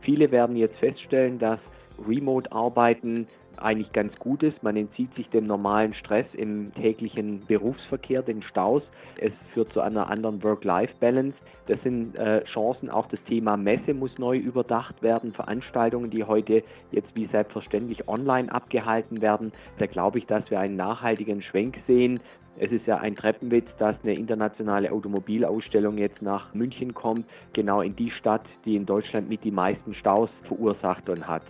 Viele 0.03 0.31
werden 0.31 0.57
jetzt 0.57 0.77
feststellen, 0.77 1.39
dass 1.39 1.61
Remote-Arbeiten 2.07 3.27
eigentlich 3.63 3.93
ganz 3.93 4.17
gut 4.19 4.43
ist. 4.43 4.63
Man 4.63 4.77
entzieht 4.77 5.15
sich 5.15 5.29
dem 5.29 5.47
normalen 5.47 5.95
Stress 5.95 6.27
im 6.35 6.73
täglichen 6.75 7.45
Berufsverkehr, 7.47 8.23
den 8.23 8.43
Staus. 8.43 8.83
Es 9.19 9.33
führt 9.53 9.73
zu 9.73 9.81
einer 9.81 10.09
anderen 10.09 10.43
Work-Life-Balance. 10.43 11.37
Das 11.67 11.81
sind 11.83 12.17
äh, 12.17 12.45
Chancen. 12.45 12.91
Auch 12.91 13.07
das 13.07 13.23
Thema 13.25 13.57
Messe 13.57 13.95
muss 13.95 14.19
neu 14.19 14.37
überdacht 14.37 15.03
werden. 15.03 15.33
Veranstaltungen, 15.33 16.11
die 16.11 16.25
heute 16.25 16.63
jetzt 16.91 17.15
wie 17.15 17.27
selbstverständlich 17.27 18.09
online 18.09 18.53
abgehalten 18.53 19.23
werden. 19.23 19.53
Da 19.79 19.87
glaube 19.87 20.19
ich, 20.19 20.27
dass 20.27 20.51
wir 20.51 20.59
einen 20.59 20.77
nachhaltigen 20.77 21.43
Schwenk 21.43 21.79
sehen. 21.87 22.21
Es 22.59 22.71
ist 22.71 22.87
ja 22.87 22.99
ein 22.99 23.17
Treppenwitz, 23.17 23.69
dass 23.79 23.97
eine 24.03 24.15
internationale 24.15 24.93
Automobilausstellung 24.93 25.97
jetzt 25.97 26.21
nach 26.21 26.53
München 26.53 26.93
kommt, 26.93 27.25
genau 27.55 27.81
in 27.81 27.97
die 27.97 28.11
Stadt, 28.11 28.45
die 28.65 28.77
in 28.77 28.85
Deutschland 28.85 29.29
mit 29.29 29.43
die 29.43 29.51
meisten 29.51 29.95
Staus 29.95 30.29
verursacht 30.47 31.09
und 31.09 31.27
hat. 31.27 31.43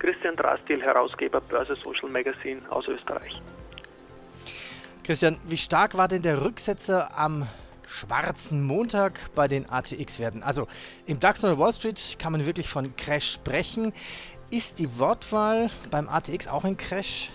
Christian 0.00 0.34
Drastil, 0.34 0.82
Herausgeber 0.82 1.40
Börse 1.42 1.76
Social 1.76 2.08
Magazine 2.08 2.60
aus 2.70 2.88
Österreich. 2.88 3.40
Christian, 5.04 5.38
wie 5.44 5.58
stark 5.58 5.96
war 5.96 6.08
denn 6.08 6.22
der 6.22 6.42
Rücksetzer 6.42 7.16
am 7.16 7.46
schwarzen 7.86 8.64
Montag 8.64 9.20
bei 9.34 9.46
den 9.46 9.68
ATX-Werten? 9.68 10.42
Also 10.42 10.68
im 11.06 11.20
DAX 11.20 11.44
oder 11.44 11.58
Wall 11.58 11.72
Street 11.72 12.16
kann 12.18 12.32
man 12.32 12.46
wirklich 12.46 12.68
von 12.68 12.96
Crash 12.96 13.32
sprechen. 13.32 13.92
Ist 14.50 14.78
die 14.78 14.98
Wortwahl 14.98 15.68
beim 15.90 16.08
ATX 16.08 16.48
auch 16.48 16.64
ein 16.64 16.76
Crash? 16.76 17.30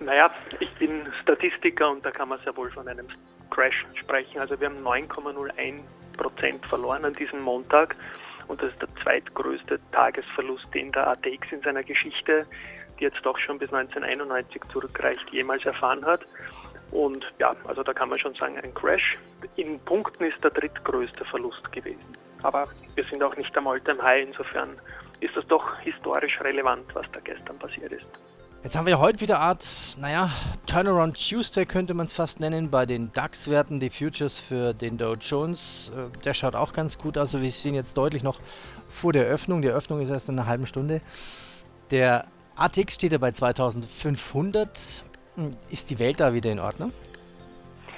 Naja, 0.00 0.30
ich 0.58 0.72
bin 0.74 1.06
Statistiker 1.22 1.90
und 1.90 2.04
da 2.04 2.10
kann 2.10 2.28
man 2.28 2.40
sehr 2.40 2.56
wohl 2.56 2.70
von 2.70 2.88
einem 2.88 3.06
Crash 3.50 3.86
sprechen. 3.94 4.40
Also 4.40 4.58
wir 4.58 4.68
haben 4.68 4.82
9,01 4.84 5.80
Prozent 6.16 6.66
verloren 6.66 7.04
an 7.04 7.12
diesem 7.12 7.40
Montag 7.40 7.94
und 8.50 8.60
das 8.60 8.70
ist 8.70 8.82
der 8.82 8.88
zweitgrößte 9.02 9.78
Tagesverlust, 9.92 10.66
den 10.74 10.90
der 10.90 11.06
ATX 11.06 11.52
in 11.52 11.62
seiner 11.62 11.84
Geschichte, 11.84 12.44
die 12.98 13.04
jetzt 13.04 13.20
doch 13.22 13.38
schon 13.38 13.58
bis 13.58 13.72
1991 13.72 14.62
zurückreicht, 14.72 15.30
jemals 15.30 15.64
erfahren 15.64 16.04
hat. 16.04 16.22
Und 16.90 17.24
ja, 17.38 17.54
also 17.68 17.84
da 17.84 17.92
kann 17.92 18.08
man 18.08 18.18
schon 18.18 18.34
sagen, 18.34 18.58
ein 18.58 18.74
Crash. 18.74 19.16
In 19.54 19.78
Punkten 19.84 20.24
ist 20.24 20.42
der 20.42 20.50
drittgrößte 20.50 21.24
Verlust 21.26 21.70
gewesen. 21.70 22.16
Aber 22.42 22.66
wir 22.96 23.04
sind 23.04 23.22
auch 23.22 23.36
nicht 23.36 23.56
am 23.56 23.68
All-Time-High, 23.68 24.28
insofern 24.28 24.70
ist 25.20 25.36
das 25.36 25.46
doch 25.46 25.78
historisch 25.80 26.40
relevant, 26.40 26.92
was 26.94 27.06
da 27.12 27.20
gestern 27.20 27.56
passiert 27.58 27.92
ist. 27.92 28.08
Jetzt 28.62 28.76
haben 28.76 28.86
wir 28.86 28.98
heute 28.98 29.22
wieder 29.22 29.40
Art, 29.40 29.64
naja, 29.98 30.30
Turnaround 30.66 31.16
Tuesday 31.16 31.64
könnte 31.64 31.94
man 31.94 32.04
es 32.04 32.12
fast 32.12 32.40
nennen, 32.40 32.70
bei 32.70 32.84
den 32.84 33.10
DAX-Werten, 33.14 33.80
die 33.80 33.88
Futures 33.88 34.38
für 34.38 34.74
den 34.74 34.98
Dow 34.98 35.14
Jones. 35.14 35.90
Äh, 35.96 36.10
der 36.24 36.34
schaut 36.34 36.54
auch 36.54 36.74
ganz 36.74 36.98
gut 36.98 37.16
aus. 37.16 37.34
Also 37.34 37.40
wir 37.40 37.50
sehen 37.50 37.74
jetzt 37.74 37.96
deutlich 37.96 38.22
noch 38.22 38.38
vor 38.90 39.14
der 39.14 39.24
Öffnung. 39.24 39.62
Die 39.62 39.70
Öffnung 39.70 40.02
ist 40.02 40.10
erst 40.10 40.28
in 40.28 40.38
einer 40.38 40.46
halben 40.46 40.66
Stunde. 40.66 41.00
Der 41.90 42.26
ATX 42.54 42.96
steht 42.96 43.12
ja 43.12 43.18
bei 43.18 43.32
2500. 43.32 45.04
Hm, 45.36 45.52
ist 45.70 45.88
die 45.88 45.98
Welt 45.98 46.20
da 46.20 46.34
wieder 46.34 46.52
in 46.52 46.58
Ordnung? 46.58 46.92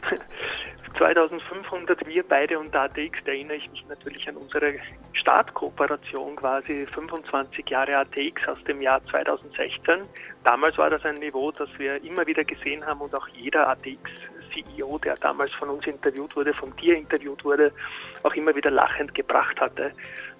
2500, 0.97 2.07
wir 2.07 2.23
beide 2.23 2.59
und 2.59 2.75
ATX, 2.75 3.19
da 3.25 3.33
erinnere 3.33 3.57
ich 3.57 3.71
mich 3.71 3.87
natürlich 3.89 4.29
an 4.29 4.37
unsere 4.37 4.75
Startkooperation 5.13 6.37
quasi, 6.37 6.87
25 6.87 7.69
Jahre 7.69 7.97
ATX 7.99 8.47
aus 8.49 8.63
dem 8.65 8.81
Jahr 8.83 9.03
2016. 9.05 10.03
Damals 10.45 10.77
war 10.79 10.91
das 10.91 11.05
ein 11.05 11.17
Niveau, 11.17 11.51
das 11.53 11.69
wir 11.79 12.03
immer 12.05 12.27
wieder 12.27 12.45
gesehen 12.45 12.85
haben 12.85 13.01
und 13.01 13.15
auch 13.15 13.27
jeder 13.29 13.69
ATX-CEO, 13.69 14.99
der 14.99 15.17
damals 15.17 15.53
von 15.55 15.71
uns 15.71 15.87
interviewt 15.87 16.35
wurde, 16.37 16.53
von 16.55 16.75
dir 16.77 16.97
interviewt 16.97 17.45
wurde, 17.45 17.73
auch 18.23 18.35
immer 18.35 18.55
wieder 18.55 18.71
lachend 18.71 19.15
gebracht 19.15 19.61
hatte. 19.61 19.93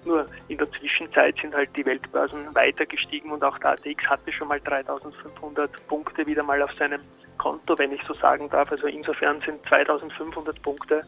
Nur 0.05 0.25
in 0.49 0.57
der 0.57 0.69
Zwischenzeit 0.71 1.35
sind 1.41 1.55
halt 1.55 1.69
die 1.75 1.85
Weltbörsen 1.85 2.53
weiter 2.53 2.85
gestiegen 2.85 3.31
und 3.31 3.43
auch 3.43 3.57
der 3.59 3.71
ATX 3.71 4.03
hatte 4.05 4.33
schon 4.33 4.49
mal 4.49 4.59
3500 4.59 5.87
Punkte 5.87 6.27
wieder 6.27 6.43
mal 6.43 6.61
auf 6.61 6.73
seinem 6.73 6.99
Konto, 7.43 7.77
wenn 7.77 7.91
ich 7.91 8.01
so 8.07 8.13
sagen 8.13 8.49
darf. 8.49 8.71
Also 8.71 8.87
insofern 8.87 9.41
sind 9.41 9.61
2500 9.67 10.61
Punkte 10.61 11.01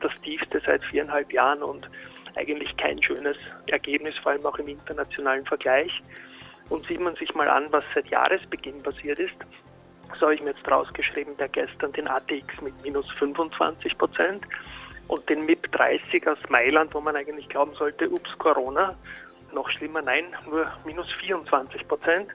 das 0.00 0.12
tiefste 0.22 0.62
seit 0.64 0.84
viereinhalb 0.84 1.32
Jahren 1.32 1.60
und 1.60 1.88
eigentlich 2.36 2.76
kein 2.76 3.02
schönes 3.02 3.36
Ergebnis, 3.66 4.16
vor 4.18 4.32
allem 4.32 4.46
auch 4.46 4.58
im 4.58 4.68
internationalen 4.68 5.44
Vergleich. 5.44 6.00
Und 6.68 6.86
sieht 6.86 7.00
man 7.00 7.16
sich 7.16 7.34
mal 7.34 7.48
an, 7.48 7.66
was 7.70 7.82
seit 7.94 8.06
Jahresbeginn 8.08 8.80
passiert 8.82 9.18
ist, 9.18 9.34
So 10.14 10.26
habe 10.26 10.36
ich 10.36 10.42
mir 10.42 10.50
jetzt 10.50 10.70
rausgeschrieben, 10.70 11.36
der 11.36 11.48
gestern 11.48 11.90
den 11.92 12.06
ATX 12.06 12.60
mit 12.62 12.80
minus 12.82 13.10
25 13.18 13.98
Prozent 13.98 14.44
und 15.08 15.28
den 15.28 15.44
MIP 15.44 15.72
30 15.72 16.28
aus 16.28 16.38
Mailand, 16.48 16.94
wo 16.94 17.00
man 17.00 17.16
eigentlich 17.16 17.48
glauben 17.48 17.74
sollte, 17.74 18.08
ups, 18.08 18.30
Corona. 18.38 18.94
Noch 19.52 19.68
schlimmer, 19.68 20.00
nein, 20.00 20.24
nur 20.48 20.70
minus 20.86 21.10
24 21.20 21.88
Prozent. 21.88 22.28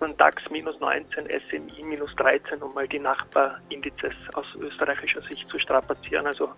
Und 0.00 0.20
DAX 0.20 0.42
minus 0.50 0.78
19, 0.78 1.26
SMI 1.26 1.84
minus 1.84 2.14
13, 2.16 2.62
um 2.62 2.72
mal 2.74 2.86
die 2.86 3.00
Nachbarindizes 3.00 4.14
aus 4.34 4.46
österreichischer 4.60 5.20
Sicht 5.22 5.48
zu 5.48 5.58
strapazieren. 5.58 6.26
Also 6.26 6.50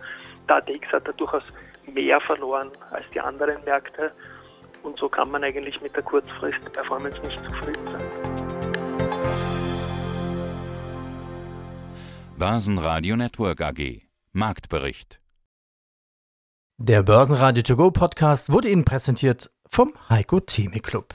der 0.48 0.56
ATX 0.56 0.88
hat 0.92 1.08
da 1.08 1.12
durchaus 1.12 1.44
mehr 1.86 2.20
verloren 2.20 2.70
als 2.90 3.04
die 3.14 3.20
anderen 3.20 3.62
Märkte. 3.64 4.12
Und 4.82 4.98
so 4.98 5.08
kann 5.08 5.30
man 5.30 5.42
eigentlich 5.44 5.80
mit 5.80 5.94
der 5.94 6.02
Kurzfrist-Performance 6.02 7.20
nicht 7.20 7.38
zufrieden 7.38 7.86
sein. 7.86 8.40
Börsenradio 12.36 13.16
Network 13.16 13.60
AG 13.60 14.02
Marktbericht 14.32 15.20
Der 16.78 17.02
Börsenradio 17.02 17.62
To 17.62 17.76
Go 17.76 17.90
Podcast 17.90 18.52
wurde 18.52 18.70
Ihnen 18.70 18.84
präsentiert 18.86 19.50
vom 19.68 19.92
Heiko 20.08 20.40
Theme 20.40 20.80
Club. 20.80 21.14